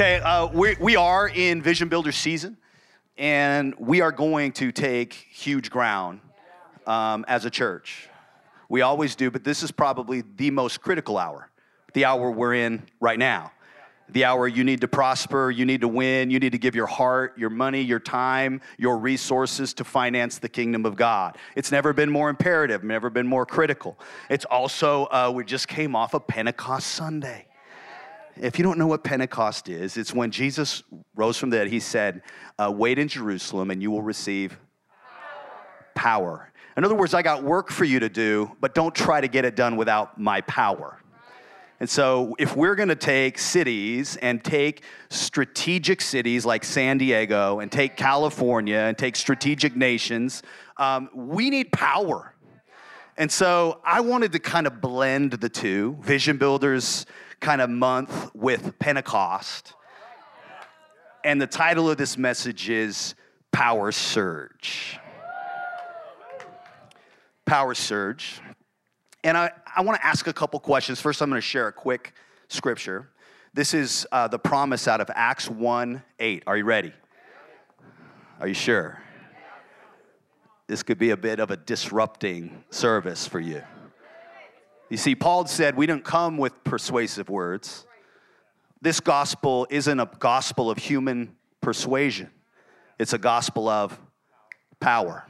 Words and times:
Okay, 0.00 0.20
uh, 0.20 0.46
we, 0.46 0.76
we 0.78 0.94
are 0.94 1.28
in 1.28 1.60
Vision 1.60 1.88
Builder 1.88 2.12
season, 2.12 2.56
and 3.16 3.74
we 3.80 4.00
are 4.00 4.12
going 4.12 4.52
to 4.52 4.70
take 4.70 5.12
huge 5.12 5.72
ground 5.72 6.20
um, 6.86 7.24
as 7.26 7.44
a 7.46 7.50
church. 7.50 8.08
We 8.68 8.82
always 8.82 9.16
do, 9.16 9.28
but 9.28 9.42
this 9.42 9.64
is 9.64 9.72
probably 9.72 10.22
the 10.36 10.52
most 10.52 10.82
critical 10.82 11.18
hour, 11.18 11.50
the 11.94 12.04
hour 12.04 12.30
we're 12.30 12.54
in 12.54 12.84
right 13.00 13.18
now. 13.18 13.50
The 14.10 14.24
hour 14.24 14.46
you 14.46 14.62
need 14.62 14.82
to 14.82 14.86
prosper, 14.86 15.50
you 15.50 15.66
need 15.66 15.80
to 15.80 15.88
win, 15.88 16.30
you 16.30 16.38
need 16.38 16.52
to 16.52 16.58
give 16.58 16.76
your 16.76 16.86
heart, 16.86 17.36
your 17.36 17.50
money, 17.50 17.82
your 17.82 17.98
time, 17.98 18.60
your 18.78 18.98
resources 18.98 19.74
to 19.74 19.82
finance 19.82 20.38
the 20.38 20.48
kingdom 20.48 20.86
of 20.86 20.94
God. 20.94 21.36
It's 21.56 21.72
never 21.72 21.92
been 21.92 22.08
more 22.08 22.30
imperative, 22.30 22.84
never 22.84 23.10
been 23.10 23.26
more 23.26 23.44
critical. 23.44 23.98
It's 24.30 24.44
also, 24.44 25.06
uh, 25.06 25.32
we 25.34 25.42
just 25.42 25.66
came 25.66 25.96
off 25.96 26.14
of 26.14 26.24
Pentecost 26.28 26.86
Sunday 26.86 27.47
if 28.40 28.58
you 28.58 28.64
don't 28.64 28.78
know 28.78 28.86
what 28.86 29.04
Pentecost 29.04 29.68
is, 29.68 29.96
it's 29.96 30.14
when 30.14 30.30
Jesus 30.30 30.82
rose 31.14 31.36
from 31.36 31.50
the 31.50 31.58
dead. 31.58 31.68
He 31.68 31.80
said, 31.80 32.22
uh, 32.58 32.72
Wait 32.74 32.98
in 32.98 33.08
Jerusalem 33.08 33.70
and 33.70 33.82
you 33.82 33.90
will 33.90 34.02
receive 34.02 34.58
power. 35.94 36.42
power. 36.42 36.52
In 36.76 36.84
other 36.84 36.94
words, 36.94 37.12
I 37.14 37.22
got 37.22 37.42
work 37.42 37.70
for 37.70 37.84
you 37.84 37.98
to 38.00 38.08
do, 38.08 38.56
but 38.60 38.74
don't 38.74 38.94
try 38.94 39.20
to 39.20 39.28
get 39.28 39.44
it 39.44 39.56
done 39.56 39.76
without 39.76 40.20
my 40.20 40.40
power. 40.42 41.00
And 41.80 41.88
so, 41.88 42.34
if 42.40 42.56
we're 42.56 42.74
gonna 42.74 42.96
take 42.96 43.38
cities 43.38 44.16
and 44.16 44.42
take 44.42 44.82
strategic 45.10 46.00
cities 46.00 46.44
like 46.44 46.64
San 46.64 46.98
Diego 46.98 47.60
and 47.60 47.70
take 47.70 47.96
California 47.96 48.78
and 48.78 48.98
take 48.98 49.14
strategic 49.14 49.76
nations, 49.76 50.42
um, 50.76 51.08
we 51.14 51.50
need 51.50 51.70
power. 51.70 52.34
And 53.16 53.30
so, 53.30 53.80
I 53.84 54.00
wanted 54.00 54.32
to 54.32 54.40
kind 54.40 54.66
of 54.66 54.80
blend 54.80 55.32
the 55.32 55.48
two. 55.48 55.96
Vision 56.00 56.36
Builders 56.36 57.06
kind 57.40 57.60
of 57.60 57.70
month 57.70 58.30
with 58.34 58.78
Pentecost. 58.78 59.74
And 61.24 61.40
the 61.40 61.46
title 61.46 61.90
of 61.90 61.96
this 61.96 62.16
message 62.16 62.70
is 62.70 63.14
Power 63.52 63.92
Surge. 63.92 64.98
Power 67.44 67.74
Surge. 67.74 68.40
And 69.24 69.36
I, 69.36 69.50
I 69.74 69.82
want 69.82 70.00
to 70.00 70.06
ask 70.06 70.26
a 70.26 70.32
couple 70.32 70.60
questions. 70.60 71.00
First, 71.00 71.20
I'm 71.20 71.28
going 71.28 71.40
to 71.40 71.46
share 71.46 71.68
a 71.68 71.72
quick 71.72 72.12
scripture. 72.48 73.10
This 73.52 73.74
is 73.74 74.06
uh, 74.12 74.28
the 74.28 74.38
promise 74.38 74.86
out 74.86 75.00
of 75.00 75.10
Acts 75.14 75.48
1 75.48 76.02
8. 76.20 76.42
Are 76.46 76.56
you 76.56 76.64
ready? 76.64 76.92
Are 78.40 78.46
you 78.46 78.54
sure? 78.54 79.02
This 80.68 80.82
could 80.82 80.98
be 80.98 81.10
a 81.10 81.16
bit 81.16 81.40
of 81.40 81.50
a 81.50 81.56
disrupting 81.56 82.62
service 82.70 83.26
for 83.26 83.40
you. 83.40 83.62
You 84.90 84.96
see, 84.96 85.14
Paul 85.14 85.46
said, 85.46 85.76
We 85.76 85.86
don't 85.86 86.04
come 86.04 86.38
with 86.38 86.64
persuasive 86.64 87.28
words. 87.28 87.86
This 88.80 89.00
gospel 89.00 89.66
isn't 89.70 89.98
a 89.98 90.08
gospel 90.18 90.70
of 90.70 90.78
human 90.78 91.36
persuasion, 91.60 92.30
it's 92.98 93.12
a 93.12 93.18
gospel 93.18 93.68
of 93.68 93.98
power. 94.80 95.24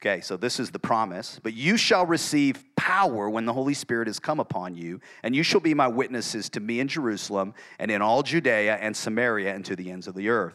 Okay, 0.00 0.20
so 0.20 0.36
this 0.36 0.60
is 0.60 0.70
the 0.70 0.78
promise. 0.78 1.40
But 1.42 1.54
you 1.54 1.76
shall 1.76 2.06
receive 2.06 2.62
power 2.76 3.28
when 3.28 3.44
the 3.44 3.52
Holy 3.52 3.74
Spirit 3.74 4.06
has 4.06 4.20
come 4.20 4.38
upon 4.38 4.76
you, 4.76 5.00
and 5.24 5.34
you 5.34 5.42
shall 5.42 5.60
be 5.60 5.74
my 5.74 5.88
witnesses 5.88 6.48
to 6.50 6.60
me 6.60 6.80
in 6.80 6.86
Jerusalem 6.86 7.54
and 7.80 7.90
in 7.90 8.02
all 8.02 8.22
Judea 8.22 8.76
and 8.76 8.96
Samaria 8.96 9.52
and 9.52 9.64
to 9.64 9.74
the 9.74 9.90
ends 9.90 10.06
of 10.06 10.14
the 10.14 10.28
earth. 10.28 10.54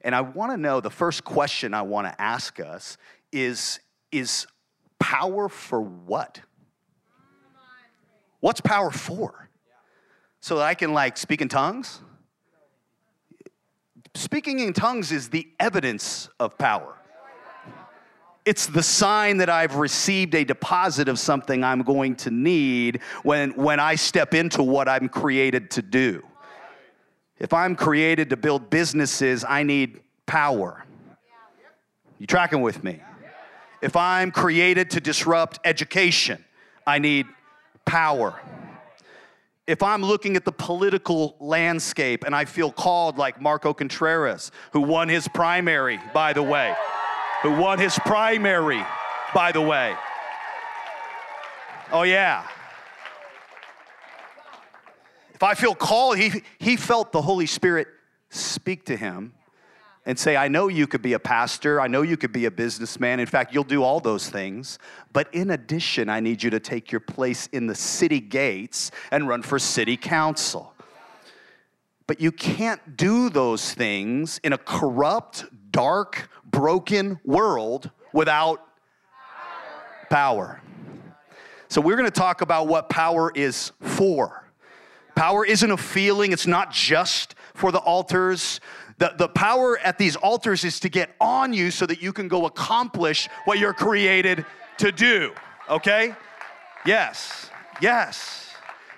And 0.00 0.14
I 0.14 0.22
want 0.22 0.52
to 0.52 0.56
know 0.56 0.80
the 0.80 0.88
first 0.88 1.24
question 1.24 1.74
I 1.74 1.82
want 1.82 2.06
to 2.06 2.20
ask 2.20 2.58
us 2.60 2.96
is, 3.32 3.80
is 4.12 4.46
Power 4.98 5.48
for 5.48 5.80
what? 5.80 6.40
What's 8.40 8.60
power 8.60 8.90
for? 8.90 9.48
So 10.40 10.56
that 10.56 10.64
I 10.64 10.74
can 10.74 10.92
like 10.92 11.16
speak 11.16 11.40
in 11.40 11.48
tongues? 11.48 12.00
Speaking 14.14 14.60
in 14.60 14.72
tongues 14.72 15.12
is 15.12 15.28
the 15.28 15.48
evidence 15.60 16.28
of 16.40 16.56
power. 16.56 16.94
It's 18.44 18.66
the 18.66 18.82
sign 18.82 19.38
that 19.38 19.50
I've 19.50 19.74
received 19.74 20.34
a 20.36 20.44
deposit 20.44 21.08
of 21.08 21.18
something 21.18 21.64
I'm 21.64 21.82
going 21.82 22.14
to 22.16 22.30
need 22.30 23.00
when, 23.24 23.50
when 23.56 23.80
I 23.80 23.96
step 23.96 24.34
into 24.34 24.62
what 24.62 24.88
I'm 24.88 25.08
created 25.08 25.70
to 25.72 25.82
do. 25.82 26.24
If 27.38 27.52
I'm 27.52 27.74
created 27.74 28.30
to 28.30 28.36
build 28.36 28.70
businesses, 28.70 29.44
I 29.46 29.64
need 29.64 30.00
power. 30.26 30.84
You 32.18 32.26
tracking 32.26 32.62
with 32.62 32.84
me? 32.84 33.02
If 33.86 33.94
I'm 33.94 34.32
created 34.32 34.90
to 34.90 35.00
disrupt 35.00 35.60
education, 35.64 36.44
I 36.84 36.98
need 36.98 37.24
power. 37.84 38.34
If 39.68 39.80
I'm 39.80 40.02
looking 40.02 40.34
at 40.34 40.44
the 40.44 40.50
political 40.50 41.36
landscape 41.38 42.24
and 42.24 42.34
I 42.34 42.46
feel 42.46 42.72
called, 42.72 43.16
like 43.16 43.40
Marco 43.40 43.72
Contreras, 43.72 44.50
who 44.72 44.80
won 44.80 45.08
his 45.08 45.28
primary, 45.28 46.00
by 46.12 46.32
the 46.32 46.42
way, 46.42 46.74
who 47.44 47.52
won 47.52 47.78
his 47.78 47.96
primary, 48.00 48.84
by 49.32 49.52
the 49.52 49.60
way. 49.60 49.94
Oh, 51.92 52.02
yeah. 52.02 52.44
If 55.32 55.44
I 55.44 55.54
feel 55.54 55.76
called, 55.76 56.18
he, 56.18 56.42
he 56.58 56.74
felt 56.74 57.12
the 57.12 57.22
Holy 57.22 57.46
Spirit 57.46 57.86
speak 58.30 58.86
to 58.86 58.96
him 58.96 59.32
and 60.06 60.16
say, 60.16 60.36
I 60.36 60.46
know 60.46 60.68
you 60.68 60.86
could 60.86 61.02
be 61.02 61.14
a 61.14 61.18
pastor. 61.18 61.80
I 61.80 61.88
know 61.88 62.02
you 62.02 62.16
could 62.16 62.32
be 62.32 62.44
a 62.44 62.50
businessman. 62.50 63.18
In 63.18 63.26
fact, 63.26 63.52
you'll 63.52 63.64
do 63.64 63.82
all 63.82 63.98
those 63.98 64.30
things. 64.30 64.78
But 65.12 65.28
in 65.34 65.50
addition, 65.50 66.08
I 66.08 66.20
need 66.20 66.44
you 66.44 66.50
to 66.50 66.60
take 66.60 66.92
your 66.92 67.00
place 67.00 67.48
in 67.48 67.66
the 67.66 67.74
city 67.74 68.20
gates 68.20 68.92
and 69.10 69.26
run 69.26 69.42
for 69.42 69.58
city 69.58 69.96
council. 69.96 70.72
But 72.06 72.20
you 72.20 72.30
can't 72.30 72.96
do 72.96 73.28
those 73.28 73.74
things 73.74 74.40
in 74.44 74.52
a 74.52 74.58
corrupt, 74.58 75.44
dark, 75.72 76.30
broken 76.44 77.18
world 77.24 77.90
without 78.12 78.62
power. 80.08 80.62
So, 81.68 81.80
we're 81.80 81.96
going 81.96 82.08
to 82.08 82.12
talk 82.12 82.42
about 82.42 82.68
what 82.68 82.88
power 82.88 83.32
is 83.34 83.72
for. 83.80 84.48
Power 85.16 85.44
isn't 85.44 85.70
a 85.70 85.76
feeling, 85.76 86.30
it's 86.30 86.46
not 86.46 86.70
just 86.70 87.34
for 87.54 87.72
the 87.72 87.78
altars. 87.78 88.60
The, 88.98 89.14
the 89.16 89.28
power 89.28 89.78
at 89.78 89.98
these 89.98 90.16
altars 90.16 90.64
is 90.64 90.80
to 90.80 90.88
get 90.88 91.10
on 91.20 91.52
you 91.52 91.70
so 91.70 91.84
that 91.86 92.00
you 92.00 92.12
can 92.12 92.28
go 92.28 92.46
accomplish 92.46 93.28
what 93.44 93.58
you're 93.58 93.74
created 93.74 94.46
to 94.78 94.90
do, 94.90 95.32
okay? 95.68 96.14
Yes, 96.86 97.50
yes. 97.80 98.50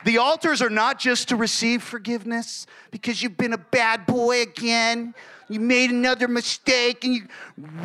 The 0.05 0.19
altars 0.19 0.63
are 0.63 0.71
not 0.71 1.01
just 1.01 1.29
to 1.31 1.37
receive 1.37 1.83
forgiveness 1.83 2.67
because 2.93 3.23
you've 3.23 3.37
been 3.37 3.53
a 3.53 3.59
bad 3.59 4.07
boy 4.07 4.43
again. 4.43 5.15
You 5.49 5.59
made 5.59 5.91
another 5.91 6.29
mistake 6.29 7.05
and 7.05 7.15
you 7.15 7.23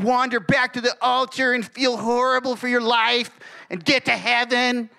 wander 0.03 0.39
back 0.39 0.73
to 0.73 0.81
the 0.81 0.95
altar 1.01 1.53
and 1.53 1.65
feel 1.65 1.97
horrible 1.97 2.55
for 2.55 2.67
your 2.67 2.81
life 2.81 3.31
and 3.71 3.83
get 3.83 4.05
to 4.05 4.11
heaven. 4.11 4.89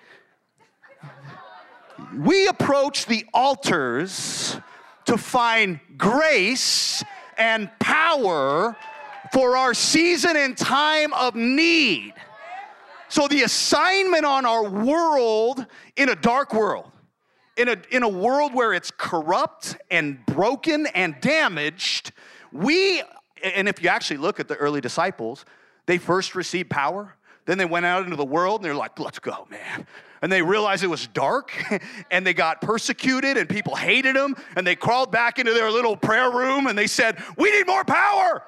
We 2.13 2.47
approach 2.47 3.05
the 3.05 3.25
altars 3.33 4.57
to 5.05 5.17
find 5.17 5.79
grace 5.97 7.03
and 7.37 7.69
power 7.79 8.75
for 9.31 9.57
our 9.57 9.73
season 9.73 10.35
and 10.35 10.57
time 10.57 11.13
of 11.13 11.35
need. 11.35 12.13
So, 13.07 13.27
the 13.27 13.43
assignment 13.43 14.25
on 14.25 14.45
our 14.45 14.67
world 14.67 15.65
in 15.95 16.09
a 16.09 16.15
dark 16.15 16.53
world, 16.53 16.91
in 17.55 17.69
a, 17.69 17.77
in 17.91 18.03
a 18.03 18.09
world 18.09 18.53
where 18.53 18.73
it's 18.73 18.91
corrupt 18.91 19.77
and 19.91 20.25
broken 20.25 20.87
and 20.87 21.15
damaged, 21.21 22.11
we, 22.51 23.03
and 23.43 23.69
if 23.69 23.81
you 23.81 23.89
actually 23.89 24.17
look 24.17 24.39
at 24.39 24.47
the 24.47 24.55
early 24.55 24.81
disciples, 24.81 25.45
they 25.85 25.97
first 25.97 26.35
received 26.35 26.69
power, 26.69 27.15
then 27.45 27.57
they 27.57 27.65
went 27.65 27.85
out 27.85 28.03
into 28.03 28.15
the 28.15 28.25
world 28.25 28.61
and 28.61 28.65
they're 28.65 28.75
like, 28.75 28.99
let's 28.99 29.19
go, 29.19 29.47
man 29.49 29.85
and 30.25 30.31
they 30.31 30.41
realized 30.41 30.83
it 30.83 30.87
was 30.87 31.05
dark 31.05 31.53
and 32.09 32.25
they 32.25 32.33
got 32.33 32.59
persecuted 32.59 33.37
and 33.37 33.47
people 33.47 33.75
hated 33.75 34.15
them 34.15 34.35
and 34.55 34.65
they 34.65 34.75
crawled 34.75 35.11
back 35.11 35.37
into 35.37 35.53
their 35.53 35.69
little 35.69 35.95
prayer 35.95 36.31
room 36.31 36.65
and 36.65 36.75
they 36.75 36.87
said, 36.87 37.21
We 37.37 37.51
need 37.51 37.67
more 37.67 37.83
power. 37.83 38.41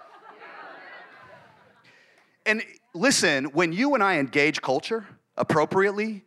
And 2.48 2.64
listen, 2.96 3.46
when 3.54 3.74
you 3.74 3.94
and 3.94 4.02
I 4.02 4.18
engage 4.18 4.60
culture 4.60 5.06
appropriately, 5.38 6.26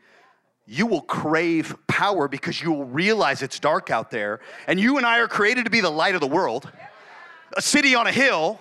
you 0.67 0.87
will 0.87 1.00
crave 1.00 1.75
power 1.88 2.29
because 2.29 2.62
you 2.62 2.70
will 2.70 2.85
realize 2.85 3.43
it's 3.43 3.58
dark 3.58 3.91
out 3.91 4.12
there. 4.12 4.38
And 4.69 4.79
you 4.79 4.99
and 4.99 5.05
I 5.05 5.19
are 5.19 5.26
created 5.26 5.64
to 5.64 5.70
be 5.73 5.81
the 5.81 5.91
light 5.91 6.14
of 6.14 6.20
the 6.20 6.29
world. 6.29 6.70
A 7.56 7.61
city 7.61 7.96
on 7.96 8.06
a 8.06 8.12
hill, 8.12 8.61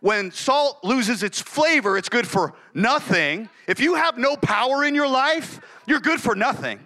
when 0.00 0.30
salt 0.30 0.82
loses 0.82 1.22
its 1.22 1.40
flavor, 1.40 1.96
it's 1.96 2.08
good 2.08 2.26
for 2.26 2.54
nothing. 2.74 3.48
If 3.66 3.80
you 3.80 3.94
have 3.94 4.18
no 4.18 4.36
power 4.36 4.84
in 4.84 4.94
your 4.94 5.08
life, 5.08 5.60
you're 5.86 6.00
good 6.00 6.20
for 6.20 6.34
nothing. 6.34 6.80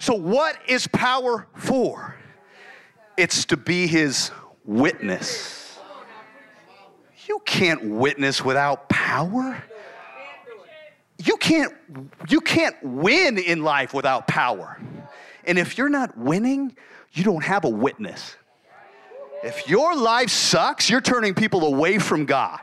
So, 0.00 0.14
what 0.14 0.58
is 0.68 0.86
power 0.88 1.46
for? 1.54 2.16
It's 3.16 3.44
to 3.46 3.56
be 3.56 3.86
his 3.86 4.30
witness. 4.64 5.78
You 7.26 7.40
can't 7.46 7.84
witness 7.84 8.44
without 8.44 8.88
power 8.88 9.62
you 11.24 11.36
can't 11.36 11.72
you 12.28 12.40
can't 12.40 12.76
win 12.82 13.38
in 13.38 13.62
life 13.62 13.94
without 13.94 14.26
power. 14.26 14.80
And 15.44 15.58
if 15.58 15.78
you're 15.78 15.88
not 15.88 16.16
winning, 16.16 16.76
you 17.12 17.22
don't 17.24 17.44
have 17.44 17.64
a 17.64 17.68
witness. 17.68 18.36
If 19.44 19.68
your 19.68 19.94
life 19.94 20.30
sucks, 20.30 20.88
you're 20.88 21.02
turning 21.02 21.34
people 21.34 21.66
away 21.66 21.98
from 21.98 22.24
God. 22.24 22.60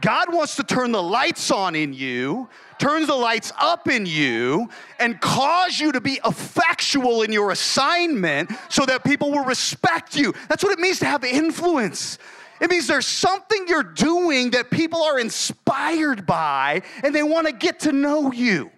God 0.00 0.32
wants 0.32 0.56
to 0.56 0.62
turn 0.62 0.90
the 0.90 1.02
lights 1.02 1.50
on 1.50 1.74
in 1.74 1.92
you, 1.92 2.48
turns 2.78 3.08
the 3.08 3.14
lights 3.14 3.52
up 3.60 3.88
in 3.88 4.06
you, 4.06 4.70
and 4.98 5.20
cause 5.20 5.78
you 5.78 5.92
to 5.92 6.00
be 6.00 6.18
effectual 6.24 7.22
in 7.22 7.30
your 7.30 7.50
assignment 7.50 8.50
so 8.70 8.86
that 8.86 9.04
people 9.04 9.30
will 9.30 9.44
respect 9.44 10.16
you. 10.16 10.32
That's 10.48 10.64
what 10.64 10.72
it 10.72 10.78
means 10.78 10.98
to 11.00 11.06
have 11.06 11.24
influence. 11.24 12.16
It 12.58 12.70
means 12.70 12.86
there's 12.86 13.06
something 13.06 13.66
you're 13.68 13.82
doing 13.82 14.52
that 14.52 14.70
people 14.70 15.02
are 15.02 15.18
inspired 15.18 16.24
by 16.24 16.82
and 17.04 17.14
they 17.14 17.22
want 17.22 17.48
to 17.48 17.52
get 17.52 17.80
to 17.80 17.92
know 17.92 18.32
you. 18.32 18.70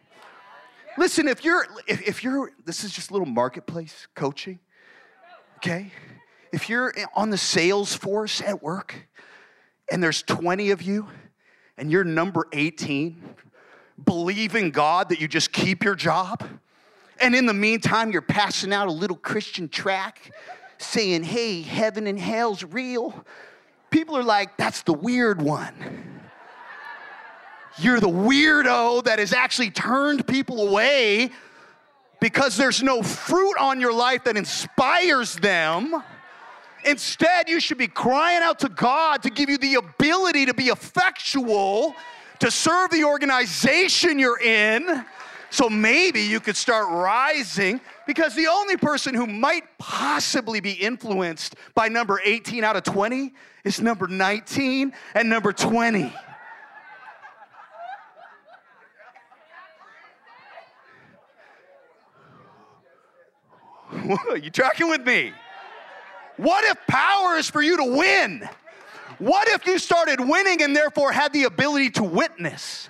Listen, 0.99 1.29
if 1.29 1.45
you're, 1.45 1.65
if, 1.87 2.03
if 2.09 2.25
you're, 2.25 2.51
this 2.65 2.83
is 2.83 2.93
just 2.93 3.11
a 3.11 3.13
little 3.13 3.29
marketplace 3.29 4.09
coaching, 4.17 4.59
okay? 5.59 5.93
If 6.53 6.69
you're 6.69 6.93
on 7.15 7.31
the 7.31 7.39
sales 7.39 7.95
force 7.95 8.41
at 8.41 8.63
work 8.63 8.95
and 9.91 10.03
there's 10.03 10.23
20 10.23 10.71
of 10.71 10.83
you 10.83 11.09
and 11.79 11.91
you're 11.91 12.05
number 12.05 12.47
18, 12.53 13.23
believe 14.05 14.55
in 14.55 14.71
God 14.71 15.09
that 15.11 15.21
you 15.21 15.29
just 15.29 15.53
keep 15.53 15.85
your 15.85 15.95
job, 15.95 16.47
and 17.21 17.35
in 17.35 17.47
the 17.47 17.55
meantime, 17.55 18.13
you're 18.13 18.23
passing 18.23 18.73
out 18.73 18.89
a 18.89 18.93
little 18.93 19.17
Christian 19.17 19.69
track 19.69 20.33
saying, 20.79 21.23
hey, 21.23 21.61
heaven 21.61 22.07
and 22.07 22.19
hell's 22.19 22.65
real 22.65 23.25
people 23.91 24.17
are 24.17 24.23
like, 24.23 24.57
that's 24.57 24.83
the 24.83 24.93
weird 24.93 25.43
one. 25.43 25.75
You're 27.79 28.01
the 28.01 28.09
weirdo 28.09 29.05
that 29.05 29.19
has 29.19 29.33
actually 29.33 29.71
turned 29.71 30.27
people 30.27 30.69
away 30.69 31.31
because 32.21 32.57
there's 32.57 32.83
no 32.83 33.03
fruit 33.03 33.57
on 33.59 33.81
your 33.81 33.93
life 33.93 34.25
that 34.25 34.37
inspires 34.37 35.35
them. 35.37 36.03
Instead, 36.85 37.49
you 37.49 37.61
should 37.61 37.79
be 37.79 37.89
crying 37.89 38.43
out 38.43 38.59
to 38.61 38.69
God 38.69 39.23
to 39.23 39.31
give 39.31 39.51
you 39.51 39.59
the 39.59 39.75
ability 39.75 40.47
to 40.47 40.55
be 40.55 40.69
effectual, 40.69 41.95
to 42.39 42.51
serve 42.51 42.91
the 42.91 43.05
organization 43.05 44.19
you're 44.19 44.41
in. 44.41 45.05
So 45.51 45.69
maybe 45.69 46.21
you 46.21 46.41
could 46.41 46.57
start 46.57 46.89
rising 46.89 47.81
because 48.07 48.35
the 48.37 48.47
only 48.47 48.77
person 48.77 49.15
who 49.15 49.27
might 49.27 49.65
possibly 49.79 50.61
be 50.61 50.73
influenced 50.73 51.57
by 51.75 51.89
number 51.89 52.21
18 52.25 52.63
out 52.63 52.77
of 52.77 52.85
20 52.85 53.33
is 53.65 53.81
number 53.81 54.07
19 54.07 54.93
and 55.15 55.29
number 55.29 55.53
20. 55.53 56.13
you 64.43 64.51
tracking 64.51 64.89
with 64.89 65.05
me? 65.05 65.33
What 66.37 66.65
if 66.65 66.79
power 66.87 67.37
is 67.37 67.49
for 67.51 67.63
you 67.63 67.77
to 67.77 67.85
win? 67.85 68.49
What 69.19 69.49
if 69.49 69.67
you 69.67 69.79
started 69.79 70.21
winning 70.21 70.63
and 70.63 70.75
therefore 70.75 71.13
had 71.13 71.33
the 71.33 71.45
ability 71.45 71.91
to 71.91 72.05
witness? 72.05 72.89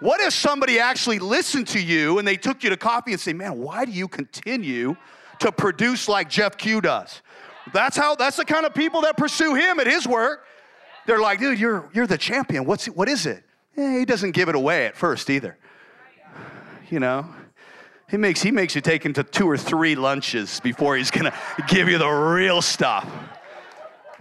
What 0.00 0.20
if 0.20 0.32
somebody 0.32 0.80
actually 0.80 1.18
listened 1.18 1.68
to 1.68 1.80
you 1.80 2.18
and 2.18 2.26
they 2.26 2.36
took 2.36 2.64
you 2.64 2.70
to 2.70 2.76
coffee 2.76 3.12
and 3.12 3.20
say, 3.20 3.32
Man, 3.32 3.58
why 3.58 3.84
do 3.84 3.92
you 3.92 4.08
continue 4.08 4.96
to 5.38 5.52
produce 5.52 6.08
like 6.08 6.28
Jeff 6.28 6.56
Q 6.56 6.80
does? 6.80 7.22
That's 7.72 7.96
how 7.96 8.14
that's 8.16 8.36
the 8.36 8.44
kind 8.44 8.66
of 8.66 8.74
people 8.74 9.02
that 9.02 9.16
pursue 9.16 9.54
him 9.54 9.78
at 9.78 9.86
his 9.86 10.06
work. 10.06 10.46
They're 11.06 11.20
like, 11.20 11.38
dude, 11.38 11.58
you're 11.58 11.88
you're 11.92 12.06
the 12.06 12.18
champion. 12.18 12.64
What's 12.64 12.86
what 12.86 13.08
is 13.08 13.26
it? 13.26 13.44
Eh, 13.76 14.00
he 14.00 14.04
doesn't 14.04 14.32
give 14.32 14.48
it 14.48 14.54
away 14.54 14.86
at 14.86 14.96
first 14.96 15.30
either. 15.30 15.56
You 16.90 17.00
know, 17.00 17.26
he 18.10 18.16
makes 18.16 18.42
he 18.42 18.50
makes 18.50 18.74
you 18.74 18.80
take 18.80 19.04
him 19.04 19.12
to 19.14 19.22
two 19.22 19.48
or 19.48 19.56
three 19.56 19.94
lunches 19.94 20.60
before 20.60 20.96
he's 20.96 21.10
gonna 21.10 21.34
give 21.68 21.88
you 21.88 21.98
the 21.98 22.08
real 22.08 22.60
stuff. 22.60 23.08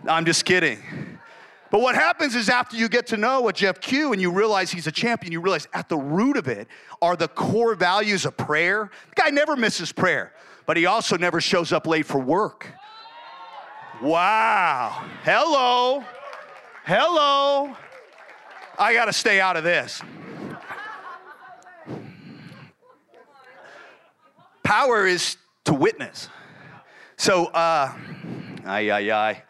I'm 0.08 0.26
just 0.26 0.46
kidding. 0.46 0.80
But 1.72 1.82
what 1.82 1.96
happens 1.96 2.36
is 2.36 2.50
after 2.50 2.76
you 2.76 2.90
get 2.90 3.08
to 3.08 3.18
know 3.18 3.48
a 3.48 3.54
Jeff 3.54 3.80
Q 3.80 4.12
and 4.12 4.22
you 4.22 4.32
realize 4.32 4.72
he's 4.72 4.88
a 4.88 4.92
champion, 4.92 5.32
you 5.32 5.42
realize 5.42 5.68
at 5.74 5.88
the 5.88 5.98
root 5.98 6.38
of 6.38 6.48
it 6.48 6.68
are 7.02 7.16
the 7.16 7.28
core 7.28 7.76
values 7.76 8.26
of 8.26 8.36
prayer. 8.38 8.90
The 9.16 9.22
guy 9.22 9.30
never 9.30 9.56
misses 9.56 9.92
prayer, 9.92 10.34
but 10.66 10.78
he 10.78 10.86
also 10.86 11.18
never 11.18 11.40
shows 11.40 11.72
up 11.72 11.86
late 11.86 12.06
for 12.06 12.20
work. 12.20 12.68
Wow. 14.02 15.06
Hello. 15.24 16.04
Hello. 16.86 17.76
I 18.80 18.94
got 18.94 19.06
to 19.06 19.14
stay 19.14 19.42
out 19.42 19.58
of 19.58 19.64
this. 19.64 20.02
Power 24.70 25.08
is 25.08 25.36
to 25.64 25.74
witness. 25.74 26.30
So, 27.18 27.48
uh, 27.48 27.92
ay, 28.68 28.92
ay, 28.92 29.44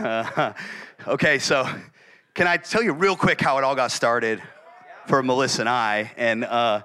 ay. 0.00 0.54
Okay, 1.06 1.38
so 1.38 1.64
can 2.34 2.48
I 2.48 2.56
tell 2.56 2.82
you 2.82 2.92
real 2.92 3.14
quick 3.14 3.40
how 3.40 3.56
it 3.58 3.62
all 3.62 3.76
got 3.76 3.92
started 3.92 4.42
for 5.06 5.22
Melissa 5.22 5.62
and 5.62 5.68
I? 5.68 6.10
And 6.16 6.44
uh, 6.44 6.82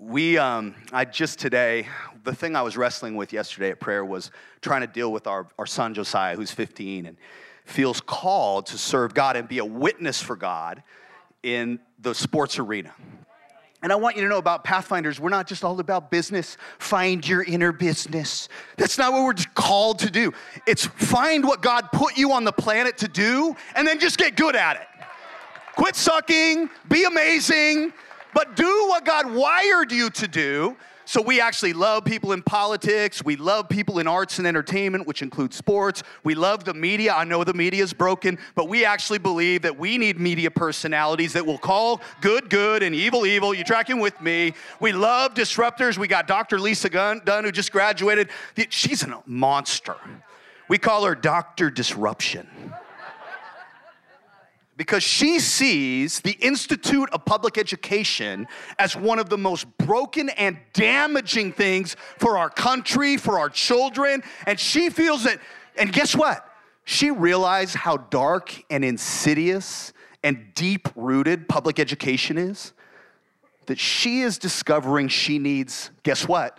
we, 0.00 0.36
um, 0.36 0.74
I 0.92 1.04
just 1.04 1.38
today, 1.38 1.86
the 2.24 2.34
thing 2.34 2.56
I 2.56 2.62
was 2.62 2.76
wrestling 2.76 3.14
with 3.14 3.32
yesterday 3.32 3.70
at 3.70 3.78
prayer 3.78 4.04
was 4.04 4.32
trying 4.62 4.80
to 4.80 4.88
deal 4.88 5.12
with 5.12 5.28
our, 5.28 5.46
our 5.60 5.66
son 5.66 5.94
Josiah, 5.94 6.34
who's 6.34 6.50
15 6.50 7.06
and 7.06 7.16
feels 7.64 8.00
called 8.00 8.66
to 8.66 8.78
serve 8.78 9.14
God 9.14 9.36
and 9.36 9.46
be 9.46 9.58
a 9.58 9.64
witness 9.64 10.20
for 10.20 10.34
God 10.34 10.82
in 11.44 11.78
the 12.00 12.16
sports 12.16 12.58
arena. 12.58 12.92
And 13.82 13.92
I 13.92 13.96
want 13.96 14.16
you 14.16 14.22
to 14.22 14.28
know 14.28 14.38
about 14.38 14.62
Pathfinders, 14.62 15.18
we're 15.18 15.30
not 15.30 15.46
just 15.46 15.64
all 15.64 15.80
about 15.80 16.10
business. 16.10 16.58
Find 16.78 17.26
your 17.26 17.42
inner 17.42 17.72
business. 17.72 18.48
That's 18.76 18.98
not 18.98 19.12
what 19.12 19.24
we're 19.24 19.44
called 19.54 20.00
to 20.00 20.10
do. 20.10 20.32
It's 20.66 20.84
find 20.84 21.44
what 21.44 21.62
God 21.62 21.88
put 21.92 22.18
you 22.18 22.32
on 22.32 22.44
the 22.44 22.52
planet 22.52 22.98
to 22.98 23.08
do 23.08 23.56
and 23.74 23.88
then 23.88 23.98
just 23.98 24.18
get 24.18 24.36
good 24.36 24.54
at 24.54 24.76
it. 24.76 24.86
Quit 25.76 25.96
sucking, 25.96 26.68
be 26.90 27.04
amazing, 27.04 27.92
but 28.34 28.54
do 28.54 28.86
what 28.88 29.06
God 29.06 29.32
wired 29.32 29.92
you 29.92 30.10
to 30.10 30.28
do 30.28 30.76
so 31.10 31.20
we 31.20 31.40
actually 31.40 31.72
love 31.72 32.04
people 32.04 32.30
in 32.30 32.40
politics. 32.40 33.24
We 33.24 33.34
love 33.34 33.68
people 33.68 33.98
in 33.98 34.06
arts 34.06 34.38
and 34.38 34.46
entertainment, 34.46 35.08
which 35.08 35.22
includes 35.22 35.56
sports. 35.56 36.04
We 36.22 36.36
love 36.36 36.62
the 36.62 36.72
media. 36.72 37.12
I 37.12 37.24
know 37.24 37.42
the 37.42 37.52
media 37.52 37.82
is 37.82 37.92
broken, 37.92 38.38
but 38.54 38.68
we 38.68 38.84
actually 38.84 39.18
believe 39.18 39.62
that 39.62 39.76
we 39.76 39.98
need 39.98 40.20
media 40.20 40.52
personalities 40.52 41.32
that 41.32 41.44
will 41.44 41.58
call 41.58 42.00
good 42.20 42.48
good 42.48 42.84
and 42.84 42.94
evil 42.94 43.26
evil. 43.26 43.52
You 43.52 43.64
tracking 43.64 43.98
with 43.98 44.20
me? 44.20 44.54
We 44.78 44.92
love 44.92 45.34
disruptors. 45.34 45.98
We 45.98 46.06
got 46.06 46.28
Dr. 46.28 46.60
Lisa 46.60 46.88
Dunn, 46.88 47.42
who 47.42 47.50
just 47.50 47.72
graduated. 47.72 48.28
She's 48.68 49.02
a 49.02 49.20
monster. 49.26 49.96
We 50.68 50.78
call 50.78 51.04
her 51.06 51.16
Dr. 51.16 51.70
Disruption 51.70 52.46
because 54.80 55.02
she 55.02 55.38
sees 55.38 56.20
the 56.20 56.38
Institute 56.40 57.10
of 57.10 57.22
Public 57.26 57.58
Education 57.58 58.48
as 58.78 58.96
one 58.96 59.18
of 59.18 59.28
the 59.28 59.36
most 59.36 59.66
broken 59.76 60.30
and 60.30 60.56
damaging 60.72 61.52
things 61.52 61.96
for 62.16 62.38
our 62.38 62.48
country, 62.48 63.18
for 63.18 63.38
our 63.38 63.50
children. 63.50 64.22
And 64.46 64.58
she 64.58 64.88
feels 64.88 65.24
that, 65.24 65.38
and 65.76 65.92
guess 65.92 66.16
what? 66.16 66.48
She 66.86 67.10
realized 67.10 67.74
how 67.74 67.98
dark 67.98 68.58
and 68.70 68.82
insidious 68.82 69.92
and 70.24 70.46
deep 70.54 70.88
rooted 70.96 71.46
public 71.46 71.78
education 71.78 72.38
is. 72.38 72.72
That 73.66 73.78
she 73.78 74.22
is 74.22 74.38
discovering 74.38 75.08
she 75.08 75.38
needs, 75.38 75.90
guess 76.04 76.26
what? 76.26 76.58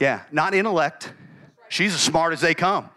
Yeah, 0.00 0.22
not 0.32 0.54
intellect. 0.54 1.12
She's 1.68 1.92
as 1.92 2.00
smart 2.00 2.32
as 2.32 2.40
they 2.40 2.54
come. 2.54 2.88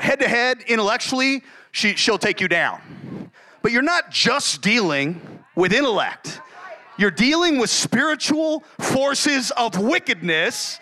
head 0.00 0.20
to 0.20 0.28
head, 0.28 0.62
intellectually, 0.66 1.42
she, 1.78 1.94
she'll 1.94 2.18
take 2.18 2.40
you 2.40 2.48
down. 2.48 3.30
But 3.62 3.70
you're 3.70 3.82
not 3.82 4.10
just 4.10 4.62
dealing 4.62 5.20
with 5.54 5.72
intellect, 5.72 6.40
you're 6.98 7.12
dealing 7.12 7.58
with 7.58 7.70
spiritual 7.70 8.64
forces 8.80 9.52
of 9.52 9.78
wickedness. 9.78 10.80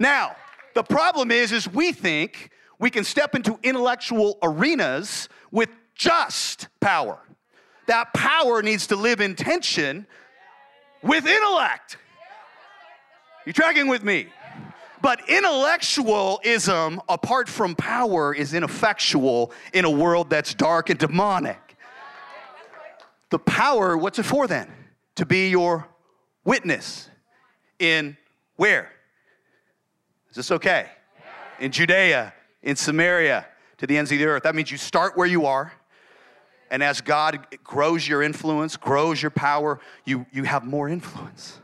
Now, 0.00 0.34
the 0.74 0.82
problem 0.82 1.30
is, 1.30 1.52
is 1.52 1.68
we 1.68 1.92
think 1.92 2.50
we 2.80 2.90
can 2.90 3.04
step 3.04 3.36
into 3.36 3.58
intellectual 3.62 4.38
arenas 4.42 5.28
with 5.52 5.70
just 5.94 6.66
power. 6.80 7.18
That 7.86 8.12
power 8.12 8.62
needs 8.62 8.88
to 8.88 8.96
live 8.96 9.20
in 9.20 9.36
tension 9.36 10.06
with 11.02 11.24
intellect. 11.24 11.98
You 13.46 13.52
tracking 13.52 13.86
with 13.86 14.02
me? 14.02 14.26
But 15.02 15.28
intellectualism, 15.28 17.00
apart 17.08 17.48
from 17.48 17.74
power, 17.74 18.34
is 18.34 18.54
ineffectual 18.54 19.52
in 19.72 19.84
a 19.84 19.90
world 19.90 20.30
that's 20.30 20.54
dark 20.54 20.90
and 20.90 20.98
demonic. 20.98 21.76
The 23.30 23.38
power, 23.38 23.96
what's 23.96 24.18
it 24.18 24.24
for 24.24 24.46
then? 24.46 24.70
To 25.16 25.26
be 25.26 25.48
your 25.48 25.88
witness 26.44 27.08
in 27.78 28.16
where? 28.56 28.92
Is 30.30 30.36
this 30.36 30.50
okay? 30.50 30.90
In 31.60 31.72
Judea, 31.72 32.32
in 32.62 32.76
Samaria, 32.76 33.46
to 33.78 33.86
the 33.86 33.96
ends 33.98 34.12
of 34.12 34.18
the 34.18 34.24
earth. 34.26 34.44
That 34.44 34.54
means 34.54 34.70
you 34.70 34.78
start 34.78 35.16
where 35.16 35.26
you 35.26 35.46
are. 35.46 35.72
And 36.70 36.82
as 36.82 37.00
God 37.00 37.46
grows 37.62 38.08
your 38.08 38.22
influence, 38.22 38.76
grows 38.76 39.22
your 39.22 39.30
power, 39.30 39.80
you, 40.04 40.26
you 40.32 40.44
have 40.44 40.64
more 40.64 40.88
influence. 40.88 41.58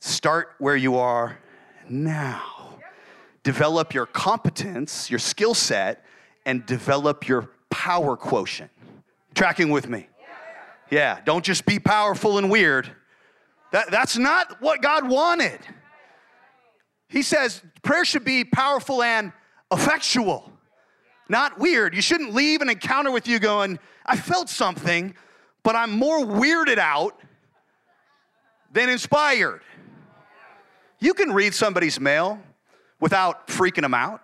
Start 0.00 0.54
where 0.58 0.76
you 0.76 0.96
are 0.96 1.38
now. 1.90 2.42
Develop 3.42 3.94
your 3.94 4.06
competence, 4.06 5.10
your 5.10 5.18
skill 5.18 5.54
set, 5.54 6.04
and 6.44 6.64
develop 6.66 7.28
your 7.28 7.50
power 7.70 8.16
quotient. 8.16 8.70
Tracking 9.34 9.70
with 9.70 9.88
me? 9.88 10.08
Yeah, 10.90 11.20
don't 11.24 11.44
just 11.44 11.66
be 11.66 11.78
powerful 11.78 12.38
and 12.38 12.50
weird. 12.50 12.90
That, 13.72 13.90
that's 13.90 14.16
not 14.16 14.60
what 14.62 14.80
God 14.80 15.08
wanted. 15.08 15.60
He 17.08 17.22
says 17.22 17.62
prayer 17.82 18.04
should 18.04 18.24
be 18.24 18.44
powerful 18.44 19.02
and 19.02 19.32
effectual, 19.72 20.50
not 21.28 21.58
weird. 21.58 21.94
You 21.94 22.02
shouldn't 22.02 22.34
leave 22.34 22.60
an 22.62 22.70
encounter 22.70 23.10
with 23.10 23.26
you 23.26 23.38
going, 23.38 23.78
I 24.04 24.16
felt 24.16 24.48
something, 24.48 25.14
but 25.62 25.76
I'm 25.76 25.90
more 25.90 26.20
weirded 26.20 26.78
out 26.78 27.18
than 28.72 28.88
inspired. 28.88 29.62
You 31.00 31.14
can 31.14 31.32
read 31.32 31.54
somebody's 31.54 32.00
mail 32.00 32.40
without 33.00 33.48
freaking 33.48 33.82
them 33.82 33.94
out. 33.94 34.22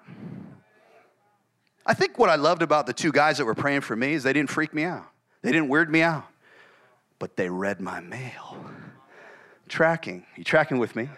I 1.86 1.94
think 1.94 2.18
what 2.18 2.30
I 2.30 2.36
loved 2.36 2.62
about 2.62 2.86
the 2.86 2.92
two 2.92 3.12
guys 3.12 3.38
that 3.38 3.44
were 3.44 3.54
praying 3.54 3.82
for 3.82 3.94
me 3.94 4.14
is 4.14 4.22
they 4.22 4.32
didn't 4.32 4.50
freak 4.50 4.72
me 4.72 4.84
out, 4.84 5.06
they 5.42 5.52
didn't 5.52 5.68
weird 5.68 5.90
me 5.90 6.02
out, 6.02 6.24
but 7.18 7.36
they 7.36 7.48
read 7.48 7.80
my 7.80 8.00
mail. 8.00 8.64
Tracking. 9.68 10.24
You 10.36 10.44
tracking 10.44 10.78
with 10.78 10.94
me? 10.94 11.08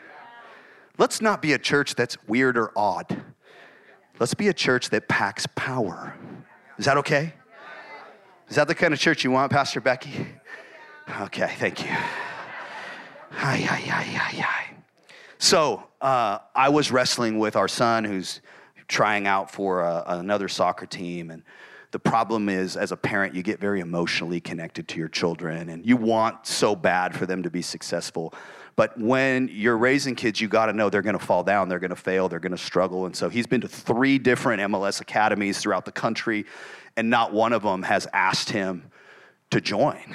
Let's 0.98 1.20
not 1.20 1.42
be 1.42 1.52
a 1.52 1.58
church 1.58 1.94
that's 1.94 2.16
weird 2.26 2.56
or 2.56 2.72
odd. 2.76 3.22
Let's 4.18 4.34
be 4.34 4.48
a 4.48 4.54
church 4.54 4.90
that 4.90 5.08
packs 5.08 5.46
power. 5.54 6.14
Is 6.78 6.86
that 6.86 6.96
okay? 6.98 7.34
Is 8.48 8.56
that 8.56 8.68
the 8.68 8.74
kind 8.74 8.94
of 8.94 9.00
church 9.00 9.24
you 9.24 9.30
want, 9.30 9.50
Pastor 9.52 9.80
Becky? 9.80 10.26
Okay, 11.22 11.54
thank 11.58 11.82
you. 11.82 11.90
Hi, 11.90 13.56
hi, 13.56 13.76
hi, 13.76 14.02
hi, 14.02 14.40
hi. 14.40 14.75
So 15.38 15.84
uh, 16.00 16.38
I 16.54 16.68
was 16.68 16.90
wrestling 16.90 17.38
with 17.38 17.56
our 17.56 17.68
son 17.68 18.04
who's 18.04 18.40
trying 18.88 19.26
out 19.26 19.50
for 19.50 19.82
a, 19.82 20.04
another 20.06 20.48
soccer 20.48 20.86
team. 20.86 21.30
And 21.30 21.42
the 21.90 21.98
problem 21.98 22.48
is, 22.48 22.76
as 22.76 22.92
a 22.92 22.96
parent, 22.96 23.34
you 23.34 23.42
get 23.42 23.60
very 23.60 23.80
emotionally 23.80 24.40
connected 24.40 24.88
to 24.88 24.98
your 24.98 25.08
children 25.08 25.68
and 25.68 25.84
you 25.84 25.96
want 25.96 26.46
so 26.46 26.76
bad 26.76 27.14
for 27.14 27.26
them 27.26 27.42
to 27.42 27.50
be 27.50 27.62
successful. 27.62 28.32
But 28.76 28.98
when 29.00 29.48
you're 29.50 29.78
raising 29.78 30.14
kids, 30.14 30.40
you 30.40 30.48
got 30.48 30.66
to 30.66 30.74
know 30.74 30.90
they're 30.90 31.00
going 31.00 31.18
to 31.18 31.24
fall 31.24 31.42
down, 31.42 31.68
they're 31.68 31.78
going 31.78 31.90
to 31.90 31.96
fail, 31.96 32.28
they're 32.28 32.38
going 32.38 32.52
to 32.52 32.58
struggle. 32.58 33.06
And 33.06 33.16
so 33.16 33.30
he's 33.30 33.46
been 33.46 33.62
to 33.62 33.68
three 33.68 34.18
different 34.18 34.60
MLS 34.70 35.00
academies 35.00 35.58
throughout 35.58 35.86
the 35.86 35.92
country, 35.92 36.44
and 36.96 37.08
not 37.08 37.32
one 37.32 37.54
of 37.54 37.62
them 37.62 37.82
has 37.84 38.06
asked 38.12 38.50
him 38.50 38.90
to 39.50 39.62
join. 39.62 40.14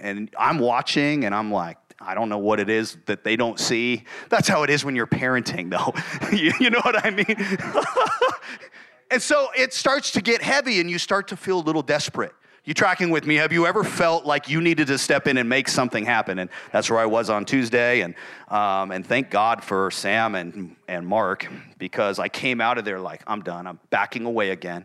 And 0.00 0.30
I'm 0.38 0.58
watching 0.58 1.24
and 1.24 1.34
I'm 1.34 1.50
like, 1.50 1.78
I 2.00 2.14
don't 2.14 2.28
know 2.28 2.38
what 2.38 2.60
it 2.60 2.68
is 2.68 2.98
that 3.06 3.24
they 3.24 3.36
don't 3.36 3.58
see. 3.58 4.04
That's 4.28 4.48
how 4.48 4.62
it 4.62 4.70
is 4.70 4.84
when 4.84 4.94
you're 4.94 5.06
parenting, 5.06 5.70
though. 5.70 5.94
you, 6.36 6.52
you 6.60 6.70
know 6.70 6.80
what 6.80 7.04
I 7.04 7.10
mean? 7.10 7.24
and 9.10 9.22
so 9.22 9.48
it 9.56 9.72
starts 9.72 10.10
to 10.12 10.20
get 10.20 10.42
heavy 10.42 10.80
and 10.80 10.90
you 10.90 10.98
start 10.98 11.28
to 11.28 11.36
feel 11.36 11.58
a 11.58 11.64
little 11.64 11.82
desperate. 11.82 12.32
You 12.64 12.74
tracking 12.74 13.10
with 13.10 13.24
me? 13.26 13.36
Have 13.36 13.52
you 13.52 13.64
ever 13.64 13.84
felt 13.84 14.26
like 14.26 14.48
you 14.48 14.60
needed 14.60 14.88
to 14.88 14.98
step 14.98 15.28
in 15.28 15.38
and 15.38 15.48
make 15.48 15.68
something 15.68 16.04
happen? 16.04 16.40
And 16.40 16.50
that's 16.72 16.90
where 16.90 16.98
I 16.98 17.06
was 17.06 17.30
on 17.30 17.44
Tuesday. 17.44 18.00
And, 18.00 18.14
um, 18.48 18.90
and 18.90 19.06
thank 19.06 19.30
God 19.30 19.62
for 19.62 19.90
Sam 19.92 20.34
and, 20.34 20.74
and 20.88 21.06
Mark 21.06 21.48
because 21.78 22.18
I 22.18 22.28
came 22.28 22.60
out 22.60 22.76
of 22.76 22.84
there 22.84 22.98
like, 22.98 23.22
I'm 23.26 23.40
done. 23.40 23.68
I'm 23.68 23.78
backing 23.90 24.26
away 24.26 24.50
again. 24.50 24.84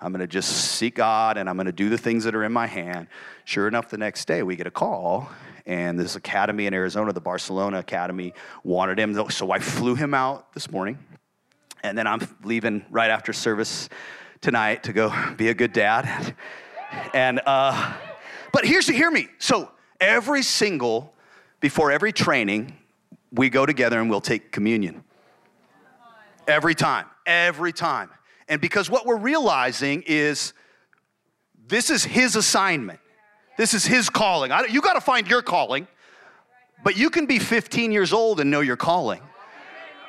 I'm 0.00 0.12
going 0.12 0.20
to 0.20 0.26
just 0.26 0.50
seek 0.50 0.96
God 0.96 1.36
and 1.36 1.48
I'm 1.48 1.56
going 1.56 1.66
to 1.66 1.72
do 1.72 1.90
the 1.90 1.98
things 1.98 2.24
that 2.24 2.34
are 2.34 2.42
in 2.42 2.52
my 2.52 2.66
hand. 2.66 3.08
Sure 3.44 3.68
enough, 3.68 3.90
the 3.90 3.98
next 3.98 4.26
day 4.26 4.42
we 4.42 4.56
get 4.56 4.66
a 4.66 4.70
call 4.70 5.30
and 5.66 5.98
this 5.98 6.16
academy 6.16 6.66
in 6.66 6.74
Arizona, 6.74 7.12
the 7.12 7.20
Barcelona 7.20 7.78
Academy, 7.78 8.34
wanted 8.62 8.98
him. 8.98 9.30
So 9.30 9.50
I 9.50 9.58
flew 9.58 9.94
him 9.94 10.14
out 10.14 10.52
this 10.52 10.70
morning, 10.70 10.98
and 11.82 11.96
then 11.96 12.06
I'm 12.06 12.20
leaving 12.44 12.84
right 12.90 13.10
after 13.10 13.32
service 13.32 13.88
tonight 14.40 14.82
to 14.84 14.92
go 14.92 15.12
be 15.36 15.48
a 15.48 15.54
good 15.54 15.72
dad. 15.72 16.34
And 17.12 17.40
uh, 17.46 17.94
but 18.52 18.64
here's 18.64 18.86
to 18.86 18.92
hear 18.92 19.10
me. 19.10 19.28
So 19.38 19.70
every 20.00 20.42
single 20.42 21.14
before 21.60 21.90
every 21.90 22.12
training, 22.12 22.76
we 23.32 23.48
go 23.48 23.64
together 23.64 23.98
and 23.98 24.10
we'll 24.10 24.20
take 24.20 24.52
communion. 24.52 25.02
Every 26.46 26.74
time, 26.74 27.06
every 27.24 27.72
time. 27.72 28.10
And 28.48 28.60
because 28.60 28.90
what 28.90 29.06
we're 29.06 29.16
realizing 29.16 30.02
is 30.06 30.52
this 31.66 31.88
is 31.88 32.04
his 32.04 32.36
assignment. 32.36 33.00
This 33.56 33.74
is 33.74 33.86
his 33.86 34.10
calling. 34.10 34.50
You 34.70 34.80
got 34.80 34.94
to 34.94 35.00
find 35.00 35.28
your 35.28 35.42
calling, 35.42 35.86
but 36.82 36.96
you 36.96 37.10
can 37.10 37.26
be 37.26 37.38
15 37.38 37.92
years 37.92 38.12
old 38.12 38.40
and 38.40 38.50
know 38.50 38.60
your 38.60 38.76
calling. 38.76 39.20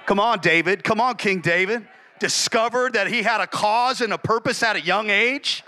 Come 0.06 0.20
on, 0.20 0.40
David. 0.40 0.84
Come 0.84 1.00
on, 1.00 1.16
King 1.16 1.42
David. 1.42 1.88
Discovered 2.20 2.94
that 2.94 3.08
he 3.08 3.24
had 3.24 3.42
a 3.42 3.48
cause 3.48 4.02
and 4.02 4.14
a 4.14 4.18
purpose 4.18 4.64
at 4.64 4.75
a 4.75 4.82
young 4.82 5.10
age. 5.10 5.64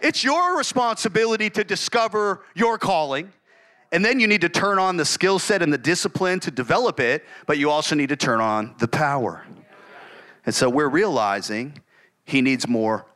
It's 0.00 0.22
your 0.22 0.56
responsibility 0.56 1.50
to 1.50 1.64
discover 1.64 2.42
your 2.54 2.78
calling. 2.78 3.32
And 3.90 4.04
then 4.04 4.20
you 4.20 4.26
need 4.26 4.42
to 4.42 4.48
turn 4.48 4.78
on 4.78 4.96
the 4.96 5.04
skill 5.04 5.38
set 5.38 5.62
and 5.62 5.72
the 5.72 5.78
discipline 5.78 6.40
to 6.40 6.50
develop 6.50 7.00
it, 7.00 7.24
but 7.46 7.56
you 7.56 7.70
also 7.70 7.94
need 7.94 8.10
to 8.10 8.16
turn 8.16 8.40
on 8.40 8.74
the 8.78 8.86
power. 8.86 9.46
And 10.44 10.54
so 10.54 10.68
we're 10.68 10.88
realizing 10.88 11.80
he 12.24 12.42
needs 12.42 12.68
more 12.68 13.06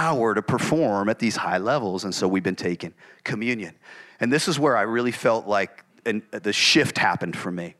power 0.00 0.34
to 0.34 0.40
perform 0.40 1.10
at 1.10 1.18
these 1.18 1.36
high 1.36 1.58
levels. 1.58 2.04
And 2.04 2.14
so 2.14 2.26
we've 2.26 2.42
been 2.42 2.56
taking 2.56 2.94
communion. 3.22 3.74
And 4.18 4.32
this 4.32 4.48
is 4.48 4.58
where 4.58 4.74
I 4.74 4.82
really 4.82 5.12
felt 5.12 5.46
like 5.46 5.84
an, 6.06 6.22
the 6.30 6.54
shift 6.54 6.96
happened 6.96 7.36
for 7.36 7.50
me. 7.50 7.74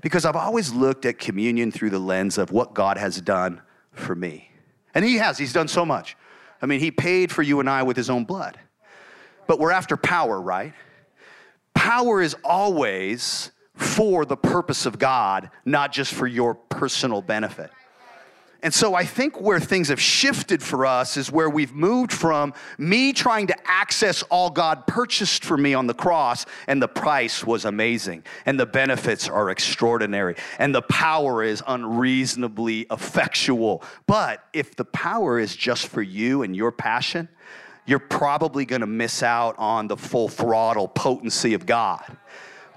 Because 0.00 0.24
I've 0.24 0.36
always 0.36 0.72
looked 0.72 1.04
at 1.04 1.18
communion 1.18 1.70
through 1.70 1.90
the 1.90 1.98
lens 1.98 2.38
of 2.38 2.50
what 2.50 2.72
God 2.72 2.96
has 2.96 3.20
done 3.20 3.60
for 3.92 4.14
me. 4.14 4.50
And 4.94 5.04
He 5.04 5.16
has, 5.16 5.36
He's 5.36 5.52
done 5.52 5.68
so 5.68 5.84
much. 5.84 6.16
I 6.62 6.66
mean, 6.66 6.80
He 6.80 6.90
paid 6.90 7.30
for 7.30 7.42
you 7.42 7.60
and 7.60 7.68
I 7.68 7.82
with 7.82 7.98
His 7.98 8.08
own 8.08 8.24
blood. 8.24 8.58
But 9.46 9.58
we're 9.58 9.72
after 9.72 9.98
power, 9.98 10.40
right? 10.40 10.72
Power 11.74 12.22
is 12.22 12.34
always 12.42 13.52
for 13.74 14.24
the 14.24 14.36
purpose 14.36 14.86
of 14.86 14.98
God, 14.98 15.50
not 15.66 15.92
just 15.92 16.14
for 16.14 16.26
your 16.26 16.54
personal 16.54 17.20
benefit. 17.20 17.70
And 18.66 18.74
so 18.74 18.96
I 18.96 19.04
think 19.04 19.40
where 19.40 19.60
things 19.60 19.90
have 19.90 20.00
shifted 20.00 20.60
for 20.60 20.86
us 20.86 21.16
is 21.16 21.30
where 21.30 21.48
we've 21.48 21.72
moved 21.72 22.12
from 22.12 22.52
me 22.78 23.12
trying 23.12 23.46
to 23.46 23.54
access 23.64 24.24
all 24.24 24.50
God 24.50 24.88
purchased 24.88 25.44
for 25.44 25.56
me 25.56 25.72
on 25.72 25.86
the 25.86 25.94
cross, 25.94 26.46
and 26.66 26.82
the 26.82 26.88
price 26.88 27.44
was 27.44 27.64
amazing, 27.64 28.24
and 28.44 28.58
the 28.58 28.66
benefits 28.66 29.28
are 29.28 29.50
extraordinary, 29.50 30.34
and 30.58 30.74
the 30.74 30.82
power 30.82 31.44
is 31.44 31.62
unreasonably 31.68 32.88
effectual. 32.90 33.84
But 34.08 34.42
if 34.52 34.74
the 34.74 34.86
power 34.86 35.38
is 35.38 35.54
just 35.54 35.86
for 35.86 36.02
you 36.02 36.42
and 36.42 36.56
your 36.56 36.72
passion, 36.72 37.28
you're 37.84 38.00
probably 38.00 38.64
gonna 38.64 38.84
miss 38.84 39.22
out 39.22 39.54
on 39.58 39.86
the 39.86 39.96
full 39.96 40.28
throttle 40.28 40.88
potency 40.88 41.54
of 41.54 41.66
God. 41.66 42.02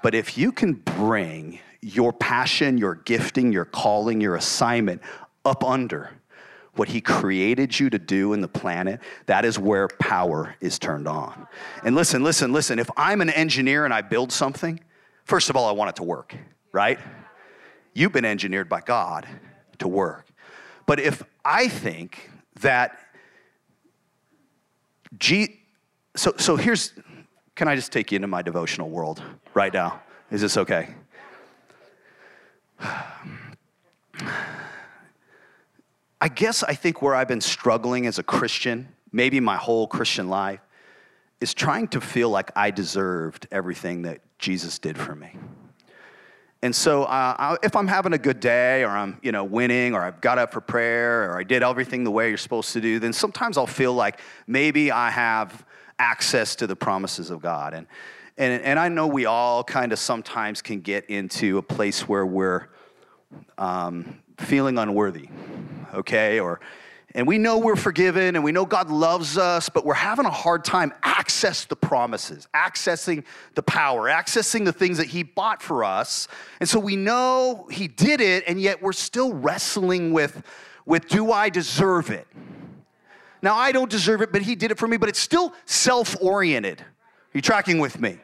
But 0.03 0.13
if 0.13 0.37
you 0.37 0.51
can 0.51 0.73
bring 0.73 1.57
your 1.81 2.13
passion, 2.13 2.77
your 2.77 2.93
gifting, 2.93 3.51
your 3.51 3.65
calling, 3.65 4.21
your 4.21 4.35
assignment 4.35 5.01
up 5.45 5.63
under 5.63 6.11
what 6.73 6.87
he 6.87 7.01
created 7.01 7.77
you 7.77 7.89
to 7.89 7.99
do 7.99 8.33
in 8.33 8.41
the 8.41 8.47
planet, 8.47 9.01
that 9.25 9.43
is 9.43 9.59
where 9.59 9.87
power 9.99 10.55
is 10.61 10.79
turned 10.79 11.07
on. 11.07 11.47
And 11.83 11.95
listen, 11.95 12.23
listen, 12.23 12.53
listen. 12.53 12.79
If 12.79 12.89
I'm 12.95 13.21
an 13.21 13.29
engineer 13.29 13.85
and 13.85 13.93
I 13.93 14.01
build 14.01 14.31
something, 14.31 14.79
first 15.25 15.49
of 15.49 15.55
all, 15.55 15.67
I 15.67 15.71
want 15.71 15.89
it 15.89 15.95
to 15.97 16.03
work, 16.03 16.35
right? 16.71 16.99
You've 17.93 18.13
been 18.13 18.25
engineered 18.25 18.69
by 18.69 18.81
God 18.81 19.27
to 19.79 19.87
work. 19.87 20.27
But 20.85 20.99
if 20.99 21.21
I 21.43 21.67
think 21.67 22.29
that 22.61 22.97
G, 25.17 25.59
so, 26.15 26.33
so 26.37 26.55
here's, 26.55 26.93
can 27.55 27.67
I 27.67 27.75
just 27.75 27.91
take 27.91 28.11
you 28.11 28.17
into 28.17 28.27
my 28.27 28.41
devotional 28.41 28.89
world 28.89 29.21
right 29.53 29.73
now? 29.73 30.01
Is 30.31 30.41
this 30.41 30.55
okay? 30.55 30.89
I 36.21 36.27
guess 36.27 36.63
I 36.63 36.73
think 36.73 37.01
where 37.01 37.15
I've 37.15 37.27
been 37.27 37.41
struggling 37.41 38.05
as 38.05 38.19
a 38.19 38.23
Christian, 38.23 38.89
maybe 39.11 39.39
my 39.39 39.55
whole 39.55 39.87
Christian 39.87 40.29
life, 40.29 40.59
is 41.39 41.53
trying 41.53 41.87
to 41.89 42.01
feel 42.01 42.29
like 42.29 42.51
I 42.55 42.71
deserved 42.71 43.47
everything 43.51 44.01
that 44.01 44.19
Jesus 44.37 44.79
did 44.79 44.97
for 44.97 45.15
me. 45.15 45.31
And 46.61 46.75
so, 46.75 47.03
uh, 47.03 47.35
I, 47.39 47.57
if 47.63 47.73
I'm 47.77 47.87
having 47.87 48.11
a 48.11 48.17
good 48.17 48.41
day, 48.41 48.83
or 48.83 48.89
I'm, 48.89 49.17
you 49.21 49.31
know, 49.31 49.45
winning, 49.45 49.95
or 49.95 50.01
I've 50.01 50.19
got 50.19 50.37
up 50.37 50.51
for 50.51 50.59
prayer, 50.59 51.31
or 51.31 51.39
I 51.39 51.43
did 51.43 51.63
everything 51.63 52.03
the 52.03 52.11
way 52.11 52.27
you're 52.27 52.37
supposed 52.37 52.73
to 52.73 52.81
do, 52.81 52.99
then 52.99 53.13
sometimes 53.13 53.57
I'll 53.57 53.65
feel 53.65 53.93
like 53.93 54.19
maybe 54.45 54.91
I 54.91 55.09
have 55.09 55.65
access 55.99 56.55
to 56.57 56.67
the 56.67 56.75
promises 56.75 57.29
of 57.29 57.41
God. 57.41 57.73
And 57.73 57.87
and 58.37 58.61
and 58.63 58.77
I 58.77 58.89
know 58.89 59.07
we 59.07 59.25
all 59.25 59.63
kind 59.63 59.93
of 59.93 59.99
sometimes 59.99 60.61
can 60.61 60.81
get 60.81 61.09
into 61.09 61.57
a 61.57 61.61
place 61.61 62.09
where 62.09 62.25
we're 62.25 62.67
um, 63.57 64.19
feeling 64.39 64.77
unworthy, 64.77 65.29
okay, 65.93 66.39
or 66.39 66.59
and 67.15 67.25
we 67.25 67.39
know 67.39 67.57
we're 67.57 67.75
forgiven 67.75 68.35
and 68.35 68.43
we 68.43 68.51
know 68.51 68.65
God 68.65 68.91
loves 68.91 69.37
us, 69.37 69.67
but 69.67 69.83
we're 69.83 69.95
having 69.95 70.25
a 70.25 70.31
hard 70.31 70.63
time 70.63 70.93
access 71.01 71.65
the 71.65 71.75
promises, 71.75 72.47
accessing 72.53 73.23
the 73.55 73.63
power, 73.63 74.07
accessing 74.07 74.63
the 74.63 74.73
things 74.73 74.97
that 74.99 75.07
He 75.07 75.23
bought 75.23 75.63
for 75.63 75.83
us. 75.83 76.27
And 76.59 76.69
so 76.69 76.79
we 76.79 76.95
know 76.95 77.67
He 77.71 77.87
did 77.87 78.21
it, 78.21 78.43
and 78.47 78.61
yet 78.61 78.81
we're 78.81 78.93
still 78.93 79.33
wrestling 79.33 80.13
with, 80.13 80.43
with 80.85 81.07
do 81.07 81.31
I 81.31 81.49
deserve 81.49 82.11
it? 82.11 82.27
Now, 83.41 83.55
I 83.55 83.71
don't 83.71 83.89
deserve 83.89 84.21
it, 84.21 84.31
but 84.31 84.43
He 84.43 84.55
did 84.55 84.69
it 84.69 84.77
for 84.77 84.87
me, 84.87 84.97
but 84.97 85.09
it's 85.09 85.19
still 85.19 85.53
self 85.65 86.15
oriented. 86.21 86.79
Are 86.81 86.85
you 87.33 87.41
tracking 87.41 87.79
with 87.79 87.99
me? 87.99 88.19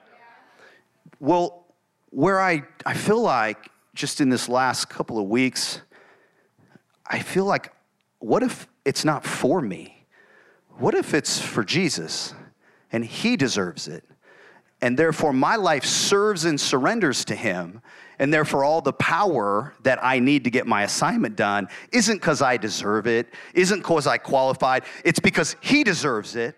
Well, 1.19 1.65
where 2.12 2.39
I, 2.39 2.63
I 2.86 2.93
feel 2.93 3.22
like 3.22 3.72
just 3.95 4.22
in 4.22 4.29
this 4.29 4.48
last 4.48 4.89
couple 4.89 5.17
of 5.17 5.27
weeks, 5.27 5.81
I 7.08 7.20
feel 7.20 7.46
like, 7.46 7.72
what 8.20 8.44
if 8.44 8.68
it's 8.84 9.06
not 9.06 9.26
for 9.26 9.62
me? 9.62 10.06
What 10.78 10.96
if 10.96 11.14
it's 11.14 11.40
for 11.40 11.64
Jesus 11.64 12.34
and 12.92 13.06
he 13.06 13.38
deserves 13.38 13.88
it? 13.88 14.04
And 14.82 14.98
therefore, 14.98 15.34
my 15.34 15.56
life 15.56 15.86
serves 15.86 16.46
and 16.46 16.60
surrenders 16.60 17.26
to 17.26 17.36
him. 17.36 17.82
And 18.20 18.34
therefore, 18.34 18.64
all 18.64 18.82
the 18.82 18.94
power 18.94 19.74
that 19.84 20.04
I 20.04 20.20
need 20.20 20.44
to 20.46 20.50
get 20.50 20.68
my 20.68 20.84
assignment 20.84 21.36
done 21.36 21.68
isn't 21.92 22.18
because 22.18 22.42
I 22.42 22.58
deserve 22.58 23.08
it, 23.08 23.28
isn't 23.54 23.80
because 23.80 24.08
I 24.08 24.18
qualified, 24.18 24.84
it's 25.04 25.20
because 25.20 25.56
he 25.62 25.84
deserves 25.84 26.36
it 26.36 26.56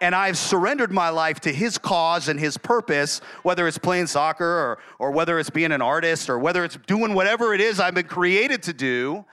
and 0.00 0.14
I've 0.14 0.36
surrendered 0.36 0.92
my 0.92 1.08
life 1.08 1.40
to 1.40 1.52
his 1.52 1.78
cause 1.78 2.28
and 2.28 2.38
his 2.38 2.58
purpose, 2.58 3.20
whether 3.42 3.66
it's 3.66 3.78
playing 3.78 4.06
soccer 4.06 4.44
or, 4.44 4.78
or 4.98 5.10
whether 5.10 5.38
it's 5.38 5.50
being 5.50 5.72
an 5.72 5.82
artist 5.82 6.28
or 6.28 6.38
whether 6.38 6.64
it's 6.64 6.76
doing 6.86 7.14
whatever 7.14 7.54
it 7.54 7.60
is 7.60 7.80
I've 7.80 7.94
been 7.94 8.06
created 8.06 8.62
to 8.64 8.72
do, 8.72 9.24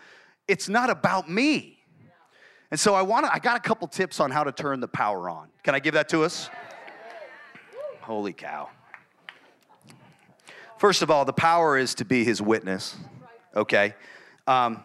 it's 0.48 0.70
not 0.70 0.90
about 0.90 1.30
me. 1.30 1.80
And 2.72 2.80
so 2.80 2.96
I 2.96 3.04
want 3.04 3.26
to, 3.26 3.34
I 3.34 3.40
got 3.40 3.56
a 3.56 3.60
couple 3.60 3.88
tips 3.88 4.20
on 4.20 4.32
how 4.32 4.44
to 4.44 4.52
turn 4.52 4.80
the 4.80 4.88
power 4.88 5.30
on. 5.30 5.50
Can 5.64 5.76
I 5.76 5.80
give 5.80 5.94
that 5.94 6.10
to 6.10 6.24
us? 6.24 6.50
Holy 8.02 8.34
cow. 8.34 8.70
First 10.78 11.02
of 11.02 11.12
all, 11.12 11.24
the 11.24 11.34
power 11.34 11.78
is 11.78 11.96
to 11.96 12.06
be 12.06 12.26
his 12.26 12.42
witness, 12.42 12.98
okay? 13.56 13.94
Um, 14.48 14.84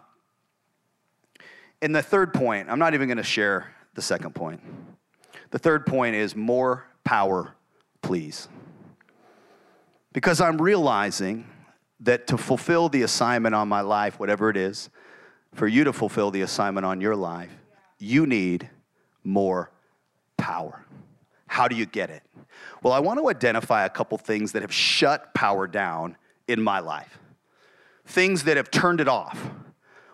and 1.81 1.95
the 1.95 2.01
third 2.01 2.33
point, 2.33 2.69
I'm 2.69 2.79
not 2.79 2.93
even 2.93 3.07
going 3.07 3.17
to 3.17 3.23
share 3.23 3.73
the 3.95 4.01
second 4.01 4.35
point. 4.35 4.61
The 5.51 5.59
third 5.59 5.85
point 5.85 6.15
is 6.15 6.35
more 6.35 6.85
power, 7.03 7.55
please. 8.01 8.47
Because 10.13 10.39
I'm 10.39 10.61
realizing 10.61 11.47
that 12.01 12.27
to 12.27 12.37
fulfill 12.37 12.87
the 12.87 13.01
assignment 13.01 13.55
on 13.55 13.67
my 13.67 13.81
life, 13.81 14.19
whatever 14.19 14.49
it 14.49 14.57
is, 14.57 14.89
for 15.53 15.67
you 15.67 15.83
to 15.83 15.93
fulfill 15.93 16.31
the 16.31 16.41
assignment 16.41 16.85
on 16.85 17.01
your 17.01 17.15
life, 17.15 17.51
you 17.97 18.25
need 18.25 18.69
more 19.23 19.71
power. 20.37 20.85
How 21.47 21.67
do 21.67 21.75
you 21.75 21.85
get 21.85 22.09
it? 22.09 22.23
Well, 22.81 22.93
I 22.93 22.99
want 22.99 23.19
to 23.19 23.29
identify 23.29 23.85
a 23.85 23.89
couple 23.89 24.17
things 24.17 24.53
that 24.53 24.61
have 24.61 24.73
shut 24.73 25.33
power 25.33 25.67
down 25.67 26.15
in 26.47 26.61
my 26.61 26.79
life, 26.79 27.19
things 28.05 28.43
that 28.43 28.57
have 28.57 28.71
turned 28.71 29.01
it 29.01 29.07
off. 29.07 29.49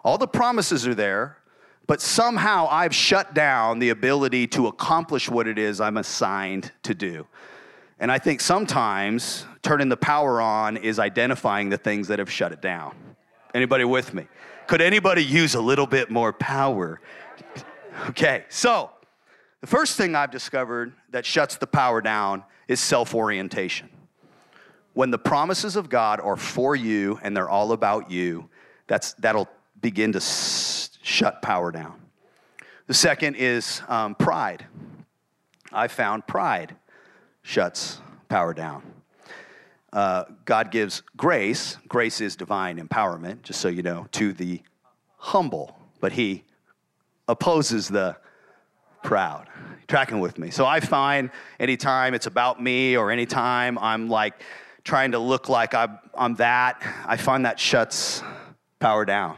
All 0.04 0.18
the 0.18 0.28
promises 0.28 0.88
are 0.88 0.96
there, 0.96 1.38
but 1.88 2.02
somehow 2.02 2.68
I've 2.70 2.96
shut 2.96 3.34
down 3.34 3.80
the 3.80 3.90
ability 3.90 4.48
to 4.48 4.68
accomplish 4.68 5.30
what 5.30 5.48
it 5.48 5.60
is 5.60 5.80
I'm 5.80 5.98
assigned 5.98 6.72
to 6.84 6.96
do. 6.96 7.28
And 8.00 8.12
I 8.12 8.18
think 8.20 8.42
sometimes 8.42 9.46
turning 9.62 9.90
the 9.90 9.98
power 9.98 10.42
on 10.42 10.78
is 10.78 11.00
identifying 11.00 11.70
the 11.70 11.78
things 11.78 12.08
that 12.10 12.20
have 12.20 12.32
shut 12.32 12.52
it 12.52 12.62
down. 12.62 12.96
Anybody 13.54 13.86
with 13.86 14.14
me? 14.14 14.28
Could 14.68 14.82
anybody 14.82 15.24
use 15.24 15.56
a 15.56 15.62
little 15.62 15.88
bit 15.88 16.10
more 16.10 16.34
power 16.34 17.00
Okay, 18.10 18.46
so 18.50 18.92
the 19.62 19.68
first 19.68 19.98
thing 19.98 20.16
I've 20.16 20.32
discovered 20.32 20.94
that 21.12 21.26
shuts 21.26 21.56
the 21.58 21.68
power 21.68 22.02
down 22.02 22.44
is 22.68 22.80
self 22.80 23.16
orientation. 23.16 23.90
When 24.94 25.12
the 25.12 25.18
promises 25.18 25.76
of 25.76 25.90
God 25.90 26.20
are 26.20 26.38
for 26.38 26.76
you 26.76 27.20
and 27.24 27.36
they're 27.36 27.50
all 27.50 27.72
about 27.72 28.12
you, 28.12 28.50
that's, 28.88 29.14
that'll 29.14 29.50
begin 29.82 30.12
to 30.14 30.18
s- 30.18 30.98
shut 31.02 31.42
power 31.42 31.72
down. 31.72 32.00
The 32.88 32.94
second 32.94 33.36
is 33.36 33.82
um, 33.88 34.16
pride. 34.16 34.66
I 35.72 35.88
found 35.88 36.28
pride 36.28 36.76
shuts 37.42 38.00
power 38.30 38.54
down. 38.54 38.84
Uh, 39.96 40.26
God 40.44 40.72
gives 40.72 41.02
grace. 41.16 41.78
Grace 41.88 42.20
is 42.20 42.36
divine 42.36 42.86
empowerment, 42.86 43.44
just 43.44 43.62
so 43.62 43.70
you 43.70 43.82
know, 43.82 44.08
to 44.12 44.34
the 44.34 44.62
humble, 45.16 45.80
but 46.02 46.12
He 46.12 46.44
opposes 47.30 47.88
the 47.88 48.18
proud. 49.04 49.48
Tracking 49.88 50.20
with 50.20 50.38
me. 50.38 50.52
So 50.52 50.66
I 50.66 50.82
find 50.82 51.30
anytime 51.60 52.14
it's 52.14 52.26
about 52.26 52.62
me 52.62 52.98
or 52.98 53.10
anytime 53.10 53.78
I'm 53.78 54.10
like 54.10 54.34
trying 54.84 55.14
to 55.14 55.20
look 55.20 55.48
like 55.48 55.74
I'm, 55.74 55.98
I'm 56.14 56.36
that, 56.36 56.82
I 57.06 57.16
find 57.16 57.46
that 57.46 57.58
shuts 57.58 58.22
power 58.80 59.06
down. 59.06 59.38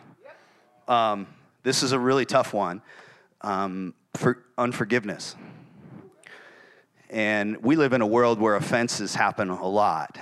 Um, 0.87 1.27
this 1.61 1.83
is 1.83 1.91
a 1.91 1.99
really 1.99 2.25
tough 2.25 2.53
one 2.53 2.81
um, 3.41 3.93
for 4.15 4.43
unforgiveness. 4.57 5.35
And 7.09 7.63
we 7.63 7.75
live 7.75 7.93
in 7.93 8.01
a 8.01 8.07
world 8.07 8.39
where 8.39 8.55
offenses 8.55 9.15
happen 9.15 9.49
a 9.49 9.67
lot. 9.67 10.17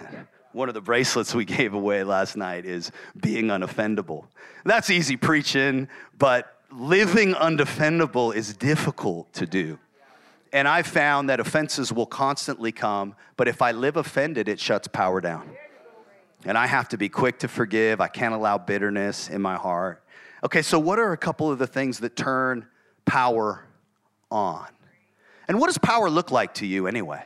One 0.51 0.69
of 0.69 0.75
the 0.75 0.81
bracelets 0.81 1.33
we 1.33 1.45
gave 1.57 1.73
away 1.73 2.03
last 2.03 2.37
night 2.37 2.65
is 2.65 2.91
being 3.19 3.47
unoffendable. 3.47 4.25
That's 4.63 4.89
easy 4.89 5.17
preaching, 5.17 5.87
but 6.17 6.59
living 6.71 7.33
undefendable 7.33 8.35
is 8.35 8.55
difficult 8.55 9.31
to 9.33 9.45
do. 9.45 9.79
And 10.53 10.67
I 10.67 10.83
found 10.83 11.29
that 11.29 11.39
offenses 11.39 11.91
will 11.91 12.05
constantly 12.05 12.71
come, 12.71 13.15
but 13.35 13.47
if 13.47 13.61
I 13.61 13.71
live 13.71 13.97
offended, 13.97 14.47
it 14.47 14.59
shuts 14.59 14.87
power 14.87 15.19
down. 15.19 15.49
And 16.45 16.57
I 16.57 16.67
have 16.67 16.87
to 16.89 16.97
be 16.97 17.09
quick 17.09 17.39
to 17.39 17.47
forgive. 17.47 17.99
I 17.99 18.07
can't 18.07 18.33
allow 18.33 18.57
bitterness 18.57 19.29
in 19.29 19.41
my 19.41 19.55
heart. 19.55 20.03
Okay, 20.43 20.61
so 20.61 20.79
what 20.79 20.99
are 20.99 21.11
a 21.11 21.17
couple 21.17 21.51
of 21.51 21.57
the 21.57 21.67
things 21.67 21.99
that 21.99 22.15
turn 22.15 22.67
power 23.05 23.65
on? 24.29 24.67
And 25.47 25.59
what 25.59 25.67
does 25.67 25.77
power 25.77 26.09
look 26.09 26.31
like 26.31 26.55
to 26.55 26.65
you 26.65 26.87
anyway? 26.87 27.23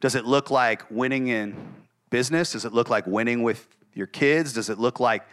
Does 0.00 0.14
it 0.14 0.24
look 0.24 0.50
like 0.50 0.90
winning 0.90 1.28
in 1.28 1.74
business? 2.10 2.52
Does 2.52 2.64
it 2.64 2.72
look 2.72 2.88
like 2.88 3.06
winning 3.06 3.42
with 3.42 3.66
your 3.94 4.06
kids? 4.06 4.52
Does 4.52 4.70
it 4.70 4.78
look 4.78 5.00
like 5.00 5.24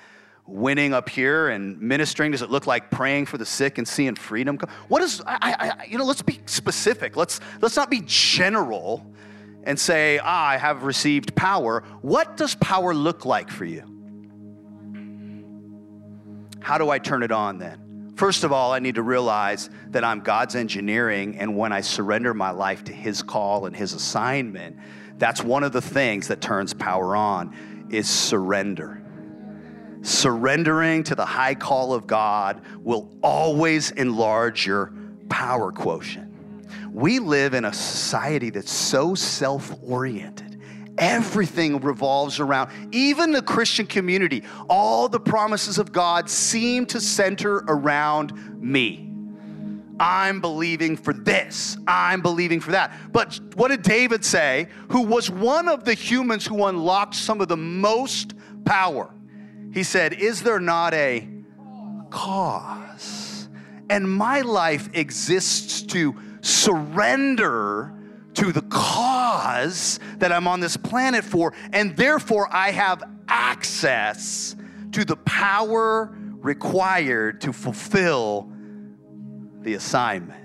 winning 0.47 0.93
up 0.93 1.09
here 1.09 1.49
and 1.49 1.79
ministering? 1.79 2.31
Does 2.31 2.41
it 2.41 2.49
look 2.49 2.67
like 2.67 2.89
praying 2.89 3.25
for 3.25 3.37
the 3.37 3.45
sick 3.45 3.77
and 3.77 3.87
seeing 3.87 4.15
freedom 4.15 4.57
come? 4.57 4.69
What 4.87 5.01
is, 5.01 5.21
I, 5.25 5.75
I, 5.79 5.85
you 5.85 5.97
know, 5.97 6.05
let's 6.05 6.21
be 6.21 6.39
specific. 6.45 7.15
Let's, 7.15 7.39
let's 7.61 7.75
not 7.75 7.89
be 7.89 8.01
general 8.05 9.05
and 9.63 9.79
say, 9.79 10.19
ah, 10.19 10.47
I 10.47 10.57
have 10.57 10.83
received 10.83 11.35
power. 11.35 11.83
What 12.01 12.37
does 12.37 12.55
power 12.55 12.93
look 12.93 13.25
like 13.25 13.49
for 13.49 13.65
you? 13.65 13.83
How 16.59 16.77
do 16.77 16.89
I 16.89 16.97
turn 16.97 17.23
it 17.23 17.31
on 17.31 17.59
then? 17.59 17.84
First 18.15 18.43
of 18.43 18.51
all, 18.51 18.71
I 18.71 18.79
need 18.79 18.95
to 18.95 19.03
realize 19.03 19.69
that 19.89 20.03
I'm 20.03 20.21
God's 20.21 20.55
engineering, 20.55 21.37
and 21.37 21.57
when 21.57 21.71
I 21.71 21.81
surrender 21.81 22.33
my 22.33 22.51
life 22.51 22.83
to 22.85 22.93
His 22.93 23.21
call 23.21 23.65
and 23.65 23.75
His 23.75 23.93
assignment, 23.93 24.77
that's 25.17 25.43
one 25.43 25.63
of 25.63 25.71
the 25.71 25.81
things 25.81 26.27
that 26.29 26.41
turns 26.41 26.73
power 26.73 27.15
on 27.15 27.87
is 27.89 28.09
surrender 28.09 29.01
surrendering 30.05 31.03
to 31.03 31.15
the 31.15 31.25
high 31.25 31.55
call 31.55 31.93
of 31.93 32.05
God 32.05 32.61
will 32.79 33.09
always 33.23 33.91
enlarge 33.91 34.65
your 34.65 34.93
power 35.29 35.71
quotient. 35.71 36.31
We 36.91 37.19
live 37.19 37.53
in 37.53 37.65
a 37.65 37.73
society 37.73 38.51
that's 38.51 38.71
so 38.71 39.15
self 39.15 39.75
oriented. 39.83 40.44
Everything 40.97 41.79
revolves 41.81 42.39
around, 42.39 42.71
even 42.91 43.31
the 43.31 43.41
Christian 43.41 43.85
community, 43.85 44.43
all 44.69 45.09
the 45.09 45.19
promises 45.19 45.77
of 45.77 45.91
God 45.91 46.29
seem 46.29 46.85
to 46.87 47.01
center 47.01 47.65
around 47.67 48.61
me. 48.61 49.11
I'm 49.99 50.41
believing 50.41 50.97
for 50.97 51.13
this. 51.13 51.77
I'm 51.87 52.21
believing 52.21 52.59
for 52.59 52.71
that. 52.71 52.93
But 53.11 53.39
what 53.55 53.69
did 53.69 53.81
David 53.81 54.25
say, 54.25 54.67
who 54.89 55.03
was 55.03 55.29
one 55.29 55.67
of 55.67 55.85
the 55.85 55.93
humans 55.93 56.45
who 56.45 56.65
unlocked 56.65 57.15
some 57.15 57.41
of 57.41 57.47
the 57.47 57.57
most 57.57 58.33
power? 58.65 59.13
He 59.73 59.83
said, 59.83 60.13
Is 60.13 60.43
there 60.43 60.59
not 60.59 60.93
a 60.93 61.27
cause? 62.09 63.49
And 63.89 64.09
my 64.09 64.41
life 64.41 64.89
exists 64.93 65.81
to 65.83 66.15
surrender 66.41 67.93
to 68.35 68.51
the 68.51 68.61
cause 68.63 69.99
that 70.17 70.31
I'm 70.31 70.47
on 70.47 70.59
this 70.59 70.77
planet 70.77 71.23
for, 71.23 71.53
and 71.73 71.95
therefore 71.95 72.47
I 72.51 72.71
have 72.71 73.03
access 73.27 74.55
to 74.91 75.03
the 75.05 75.15
power 75.17 76.15
required 76.39 77.41
to 77.41 77.53
fulfill 77.53 78.51
the 79.61 79.73
assignment. 79.73 80.41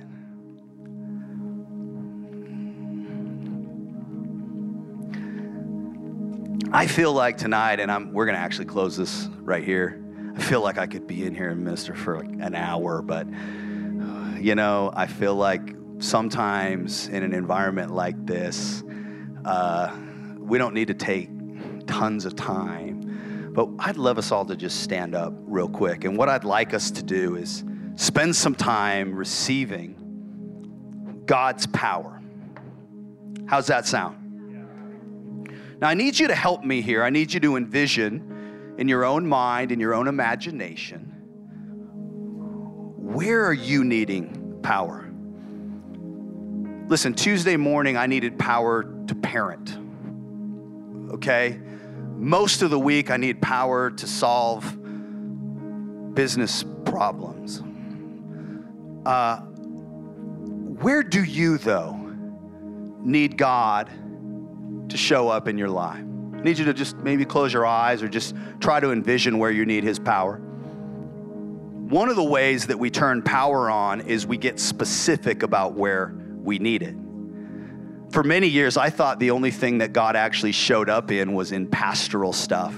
I 6.72 6.86
feel 6.86 7.12
like 7.12 7.36
tonight, 7.36 7.80
and 7.80 7.90
I'm, 7.90 8.12
we're 8.12 8.26
going 8.26 8.36
to 8.36 8.40
actually 8.40 8.66
close 8.66 8.96
this 8.96 9.28
right 9.40 9.64
here. 9.64 10.02
I 10.36 10.40
feel 10.40 10.62
like 10.62 10.78
I 10.78 10.86
could 10.86 11.06
be 11.06 11.24
in 11.24 11.34
here 11.34 11.50
and 11.50 11.64
minister 11.64 11.94
for 11.94 12.18
like 12.18 12.30
an 12.40 12.54
hour, 12.54 13.02
but 13.02 13.26
you 14.40 14.54
know, 14.54 14.90
I 14.94 15.06
feel 15.06 15.34
like 15.34 15.74
sometimes 16.00 17.08
in 17.08 17.22
an 17.22 17.32
environment 17.32 17.94
like 17.94 18.26
this, 18.26 18.82
uh, 19.44 19.96
we 20.38 20.58
don't 20.58 20.74
need 20.74 20.88
to 20.88 20.94
take 20.94 21.28
tons 21.86 22.24
of 22.24 22.34
time. 22.34 23.52
But 23.52 23.68
I'd 23.78 23.96
love 23.96 24.18
us 24.18 24.32
all 24.32 24.44
to 24.46 24.56
just 24.56 24.82
stand 24.82 25.14
up 25.14 25.32
real 25.36 25.68
quick. 25.68 26.04
And 26.04 26.16
what 26.16 26.28
I'd 26.28 26.44
like 26.44 26.74
us 26.74 26.90
to 26.92 27.02
do 27.02 27.36
is 27.36 27.64
spend 27.96 28.34
some 28.34 28.54
time 28.54 29.14
receiving 29.14 31.22
God's 31.26 31.66
power. 31.68 32.20
How's 33.46 33.68
that 33.68 33.86
sound? 33.86 34.16
Now, 35.80 35.88
I 35.88 35.94
need 35.94 36.18
you 36.18 36.28
to 36.28 36.34
help 36.34 36.64
me 36.64 36.82
here. 36.82 37.02
I 37.02 37.10
need 37.10 37.32
you 37.32 37.40
to 37.40 37.56
envision 37.56 38.74
in 38.78 38.88
your 38.88 39.04
own 39.04 39.26
mind, 39.26 39.72
in 39.72 39.78
your 39.78 39.94
own 39.94 40.08
imagination, 40.08 41.00
where 42.96 43.44
are 43.44 43.52
you 43.52 43.84
needing 43.84 44.58
power? 44.62 45.09
Listen, 46.90 47.14
Tuesday 47.14 47.56
morning, 47.56 47.96
I 47.96 48.06
needed 48.08 48.36
power 48.36 48.82
to 49.06 49.14
parent. 49.14 49.78
Okay? 51.12 51.60
Most 52.16 52.62
of 52.62 52.70
the 52.70 52.80
week, 52.80 53.12
I 53.12 53.16
need 53.16 53.40
power 53.40 53.92
to 53.92 54.06
solve 54.08 54.64
business 56.16 56.64
problems. 56.84 57.62
Uh, 59.06 59.36
where 60.82 61.04
do 61.04 61.22
you, 61.22 61.58
though, 61.58 61.92
need 63.04 63.38
God 63.38 63.88
to 64.88 64.96
show 64.96 65.28
up 65.28 65.46
in 65.46 65.56
your 65.56 65.68
life? 65.68 66.04
I 66.34 66.40
need 66.42 66.58
you 66.58 66.64
to 66.64 66.74
just 66.74 66.96
maybe 66.96 67.24
close 67.24 67.52
your 67.52 67.66
eyes 67.66 68.02
or 68.02 68.08
just 68.08 68.34
try 68.58 68.80
to 68.80 68.90
envision 68.90 69.38
where 69.38 69.52
you 69.52 69.64
need 69.64 69.84
His 69.84 70.00
power. 70.00 70.38
One 70.38 72.08
of 72.08 72.16
the 72.16 72.24
ways 72.24 72.66
that 72.66 72.80
we 72.80 72.90
turn 72.90 73.22
power 73.22 73.70
on 73.70 74.00
is 74.00 74.26
we 74.26 74.36
get 74.36 74.58
specific 74.58 75.44
about 75.44 75.74
where 75.74 76.16
we 76.42 76.58
need 76.58 76.82
it. 76.82 76.94
For 78.10 78.24
many 78.24 78.48
years, 78.48 78.76
I 78.76 78.90
thought 78.90 79.20
the 79.20 79.30
only 79.30 79.50
thing 79.50 79.78
that 79.78 79.92
God 79.92 80.16
actually 80.16 80.52
showed 80.52 80.90
up 80.90 81.10
in 81.10 81.32
was 81.32 81.52
in 81.52 81.68
pastoral 81.68 82.32
stuff. 82.32 82.74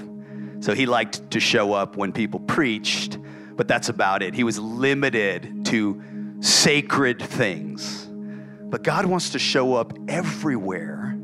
So 0.61 0.75
he 0.75 0.87
liked 0.87 1.31
to 1.31 1.41
show 1.41 1.73
up 1.73 1.97
when 1.97 2.13
people 2.13 2.41
preached, 2.41 3.19
but 3.57 3.67
that's 3.67 3.89
about 3.89 4.23
it. 4.23 4.35
He 4.35 4.45
was 4.45 4.59
limited 4.59 5.65
to 5.67 6.03
sacred 6.41 7.21
things. 7.21 8.07
But 8.07 8.83
God 8.83 9.07
wants 9.07 9.31
to 9.31 9.39
show 9.39 9.75
up 9.75 9.93
everywhere 10.09 11.17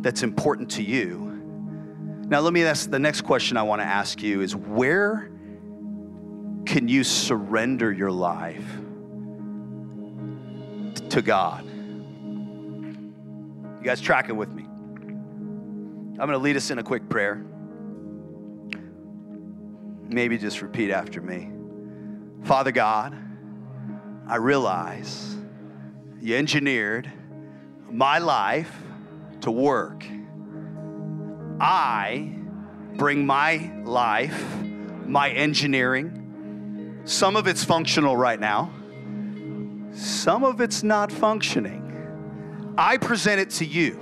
that's 0.00 0.22
important 0.22 0.70
to 0.72 0.82
you. 0.82 1.26
Now, 2.28 2.40
let 2.40 2.52
me 2.52 2.64
ask 2.64 2.90
the 2.90 2.98
next 2.98 3.22
question 3.22 3.56
I 3.56 3.62
want 3.62 3.80
to 3.80 3.86
ask 3.86 4.22
you 4.22 4.40
is 4.40 4.56
where 4.56 5.30
can 6.64 6.88
you 6.88 7.04
surrender 7.04 7.92
your 7.92 8.10
life 8.10 8.78
to 11.16 11.22
God? 11.22 11.64
You 11.64 13.00
guys 13.82 14.02
tracking 14.02 14.36
with 14.36 14.50
me? 14.50 14.64
I'm 14.64 16.16
going 16.16 16.32
to 16.32 16.38
lead 16.38 16.56
us 16.56 16.70
in 16.70 16.78
a 16.78 16.82
quick 16.82 17.08
prayer. 17.08 17.42
Maybe 20.08 20.36
just 20.36 20.60
repeat 20.60 20.90
after 20.90 21.22
me. 21.22 21.50
Father 22.44 22.70
God, 22.70 23.16
I 24.28 24.36
realize 24.36 25.34
you 26.20 26.36
engineered 26.36 27.10
my 27.90 28.18
life 28.18 28.76
to 29.40 29.50
work. 29.50 30.04
I 31.58 32.30
bring 32.94 33.24
my 33.24 33.72
life, 33.84 34.44
my 35.06 35.30
engineering, 35.30 37.00
some 37.06 37.36
of 37.36 37.46
it's 37.46 37.64
functional 37.64 38.18
right 38.18 38.38
now, 38.38 38.70
some 39.96 40.44
of 40.44 40.60
it's 40.60 40.82
not 40.82 41.10
functioning. 41.10 41.82
I 42.76 42.98
present 42.98 43.40
it 43.40 43.50
to 43.50 43.64
you 43.64 43.98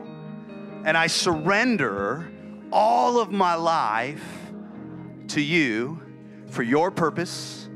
and 0.84 0.98
I 0.98 1.06
surrender 1.06 2.30
all 2.72 3.20
of 3.20 3.30
my 3.30 3.54
life 3.54 4.50
to 5.28 5.40
you 5.40 6.02
for 6.48 6.64
your 6.64 6.90
purpose, 6.90 7.68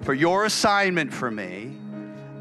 for 0.00 0.14
your 0.14 0.46
assignment 0.46 1.12
for 1.12 1.30
me, 1.30 1.76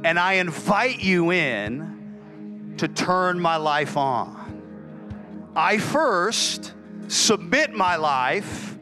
and 0.04 0.18
I 0.18 0.34
invite 0.34 1.02
you 1.02 1.32
in 1.32 2.74
to 2.78 2.88
turn 2.88 3.40
my 3.40 3.58
life 3.58 3.98
on. 3.98 5.52
I 5.56 5.78
first 5.78 6.74
submit 7.08 7.74
my 7.74 7.98
life 7.98 8.78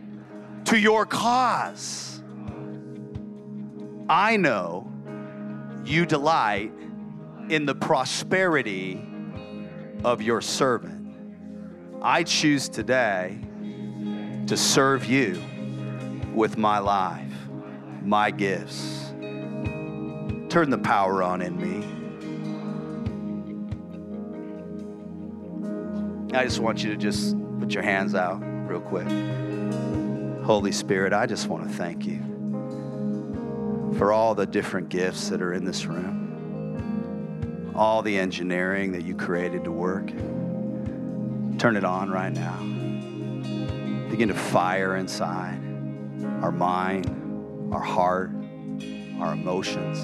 to 0.65 0.77
your 0.77 1.05
cause. 1.05 2.21
I 4.07 4.37
know 4.37 4.92
you 5.85 6.05
delight 6.05 6.71
in 7.49 7.65
the 7.65 7.75
prosperity 7.75 9.01
of 10.03 10.21
your 10.21 10.41
servant. 10.41 11.01
I 12.01 12.23
choose 12.23 12.69
today 12.69 13.39
to 14.47 14.57
serve 14.57 15.05
you 15.05 15.41
with 16.33 16.57
my 16.57 16.79
life, 16.79 17.33
my 18.01 18.31
gifts. 18.31 19.13
Turn 20.49 20.69
the 20.69 20.81
power 20.83 21.23
on 21.23 21.41
in 21.41 21.57
me. 21.59 21.87
I 26.37 26.43
just 26.45 26.59
want 26.59 26.83
you 26.83 26.89
to 26.91 26.97
just 26.97 27.35
put 27.59 27.73
your 27.73 27.83
hands 27.83 28.15
out 28.15 28.41
real 28.67 28.81
quick. 28.81 29.07
Holy 30.43 30.71
Spirit, 30.71 31.13
I 31.13 31.25
just 31.25 31.47
want 31.47 31.67
to 31.67 31.73
thank 31.73 32.05
you 32.05 32.32
for 33.97 34.11
all 34.11 34.33
the 34.33 34.45
different 34.45 34.89
gifts 34.89 35.29
that 35.29 35.41
are 35.41 35.53
in 35.53 35.65
this 35.65 35.85
room, 35.85 37.71
all 37.75 38.01
the 38.01 38.17
engineering 38.17 38.91
that 38.91 39.03
you 39.03 39.15
created 39.15 39.63
to 39.63 39.71
work. 39.71 40.07
Turn 41.59 41.75
it 41.75 41.83
on 41.83 42.09
right 42.09 42.33
now. 42.33 42.57
Begin 44.09 44.27
to 44.27 44.33
fire 44.33 44.95
inside 44.95 45.59
our 46.41 46.51
mind, 46.51 47.07
our 47.73 47.81
heart, 47.81 48.31
our 49.19 49.33
emotions. 49.33 49.99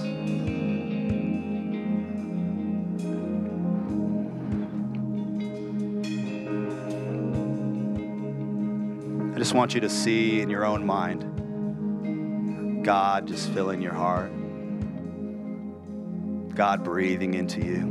I 9.34 9.38
just 9.38 9.54
want 9.54 9.74
you 9.74 9.82
to 9.82 9.90
see 9.90 10.42
in 10.42 10.50
your 10.50 10.66
own 10.66 10.86
mind 10.86 11.29
God 12.90 13.28
just 13.28 13.52
filling 13.52 13.84
your 13.84 13.94
heart, 13.94 14.32
God 16.56 16.84
breathing 16.84 17.36
into 17.36 17.64
you. 17.64 17.82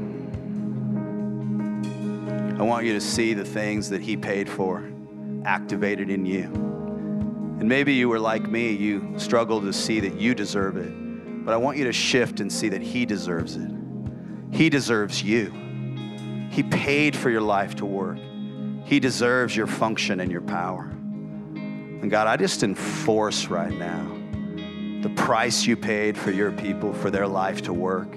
I 2.59 2.65
want 2.65 2.85
you 2.85 2.95
to 2.95 3.01
see 3.01 3.33
the 3.33 3.45
things 3.45 3.91
that 3.91 4.01
He 4.01 4.17
paid 4.17 4.51
for 4.51 4.91
activated 5.45 6.11
in 6.11 6.27
you. 6.27 6.47
And 6.47 7.69
maybe 7.69 7.95
you 7.95 8.09
were 8.09 8.19
like 8.19 8.49
me, 8.49 8.73
you 8.73 9.15
struggle 9.19 9.61
to 9.61 9.73
see 9.73 10.01
that 10.01 10.15
you 10.21 10.35
deserve 10.35 10.77
it, 10.77 10.91
but 11.45 11.55
I 11.55 11.59
want 11.59 11.79
you 11.79 11.85
to 11.85 11.93
shift 11.93 12.41
and 12.41 12.53
see 12.53 12.69
that 12.71 12.83
He 12.83 13.07
deserves 13.07 13.55
it. 13.55 13.71
He 14.51 14.69
deserves 14.69 15.23
you. 15.23 15.53
He 16.51 16.65
paid 16.65 17.15
for 17.15 17.31
your 17.31 17.43
life 17.43 17.77
to 17.77 17.87
work. 17.87 18.19
He 18.85 18.99
deserves 18.99 19.55
your 19.55 19.69
function 19.69 20.19
and 20.19 20.33
your 20.33 20.41
power. 20.41 20.87
And 20.91 22.11
God, 22.11 22.27
I 22.27 22.37
just 22.37 22.65
enforce 22.65 23.47
right 23.47 23.79
now 23.79 24.18
the 25.03 25.11
price 25.11 25.67
you 25.67 25.77
paid 25.77 26.17
for 26.17 26.31
your 26.31 26.51
people, 26.53 26.93
for 26.93 27.11
their 27.11 27.27
life 27.27 27.63
to 27.63 27.73
work, 27.73 28.09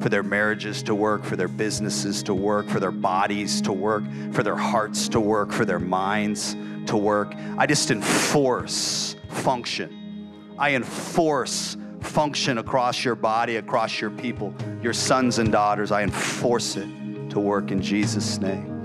for 0.00 0.08
their 0.08 0.22
marriages 0.22 0.82
to 0.84 0.94
work, 0.94 1.24
for 1.24 1.36
their 1.36 1.48
businesses 1.48 2.22
to 2.22 2.34
work, 2.34 2.68
for 2.68 2.80
their 2.80 2.90
bodies 2.90 3.60
to 3.62 3.72
work, 3.72 4.02
for 4.32 4.42
their 4.42 4.56
hearts 4.56 5.08
to 5.08 5.20
work, 5.20 5.52
for 5.52 5.64
their 5.64 5.78
minds 5.78 6.56
to 6.86 6.96
work. 6.96 7.34
I 7.58 7.66
just 7.66 7.90
enforce 7.90 9.16
function. 9.28 10.54
I 10.58 10.74
enforce 10.74 11.76
function 12.00 12.58
across 12.58 13.04
your 13.04 13.14
body, 13.14 13.56
across 13.56 14.00
your 14.00 14.10
people, 14.10 14.54
your 14.82 14.92
sons 14.92 15.38
and 15.38 15.52
daughters. 15.52 15.92
I 15.92 16.02
enforce 16.02 16.76
it 16.76 16.88
to 17.30 17.40
work 17.40 17.70
in 17.70 17.82
Jesus' 17.82 18.38
name. 18.38 18.75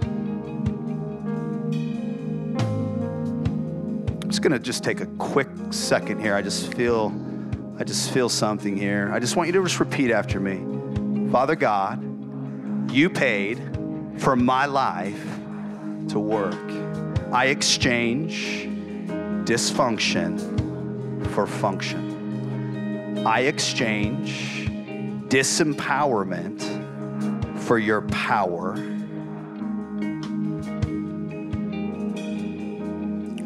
Going 4.42 4.52
to 4.52 4.60
just 4.60 4.84
take 4.84 5.00
a 5.02 5.06
quick 5.06 5.48
second 5.70 6.20
here. 6.20 6.36
I 6.36 6.42
just 6.42 6.74
feel 6.74 7.14
I 7.78 7.84
just 7.84 8.12
feel 8.12 8.30
something 8.30 8.76
here. 8.76 9.10
I 9.12 9.20
just 9.20 9.36
want 9.36 9.48
you 9.48 9.54
to 9.54 9.64
just 9.64 9.80
repeat 9.80 10.12
after 10.12 10.40
me. 10.40 11.32
Father 11.32 11.56
God, 11.56 12.92
you 12.92 13.10
paid 13.10 13.60
for 14.18 14.36
my 14.36 14.66
life 14.66 15.24
to 16.10 16.20
work. 16.20 16.72
I 17.32 17.46
exchange 17.48 18.68
dysfunction 19.46 20.38
for 21.32 21.48
function. 21.48 23.26
I 23.26 23.42
exchange 23.42 24.68
disempowerment 25.30 26.62
for 27.60 27.80
your 27.80 28.02
power. 28.02 28.76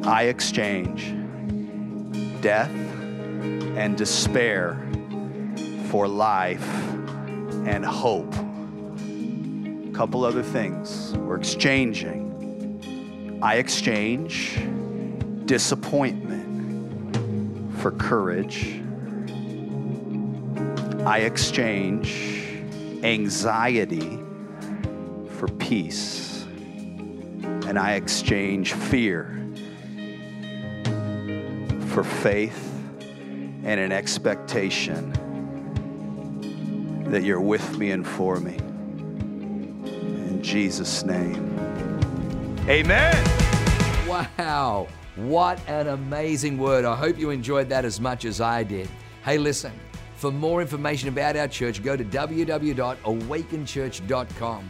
I 0.08 0.26
exchange 0.26 1.16
death 2.40 2.70
and 2.70 3.98
despair 3.98 4.78
for 5.90 6.08
life 6.08 6.64
and 7.66 7.84
hope. 7.84 8.32
A 8.36 9.92
couple 9.96 10.24
other 10.24 10.44
things 10.44 11.12
we're 11.18 11.38
exchanging. 11.38 13.40
I 13.42 13.56
exchange 13.56 14.60
disappointment 15.46 17.18
for 17.80 17.90
courage. 17.90 18.80
I 21.04 21.22
exchange 21.22 22.62
anxiety 23.04 24.20
for 25.32 25.48
peace. 25.58 26.46
And 27.66 27.80
I 27.80 27.94
exchange 27.94 28.74
fear 28.74 29.35
for 31.96 32.04
faith 32.04 32.72
and 33.64 33.80
an 33.80 33.94
expectation 33.94 35.14
that 37.06 37.24
you're 37.24 37.40
with 37.40 37.78
me 37.78 37.92
and 37.92 38.06
for 38.06 38.42
me. 38.42 38.58
In 40.28 40.42
Jesus' 40.44 41.06
name. 41.06 41.58
Amen. 42.68 43.16
Wow. 44.10 44.90
What 45.16 45.62
an 45.70 45.88
amazing 45.88 46.58
word. 46.58 46.84
I 46.84 46.98
hope 46.98 47.18
you 47.18 47.30
enjoyed 47.30 47.70
that 47.70 47.86
as 47.86 48.02
much 48.02 48.26
as 48.26 48.42
I 48.42 48.64
did. 48.64 48.90
Hey, 49.24 49.38
listen, 49.38 49.72
for 50.18 50.34
more 50.34 50.62
information 50.62 51.08
about 51.08 51.38
our 51.38 51.48
church, 51.48 51.82
go 51.82 51.96
to 51.96 52.04
www.awakenchurch.com 52.04 54.70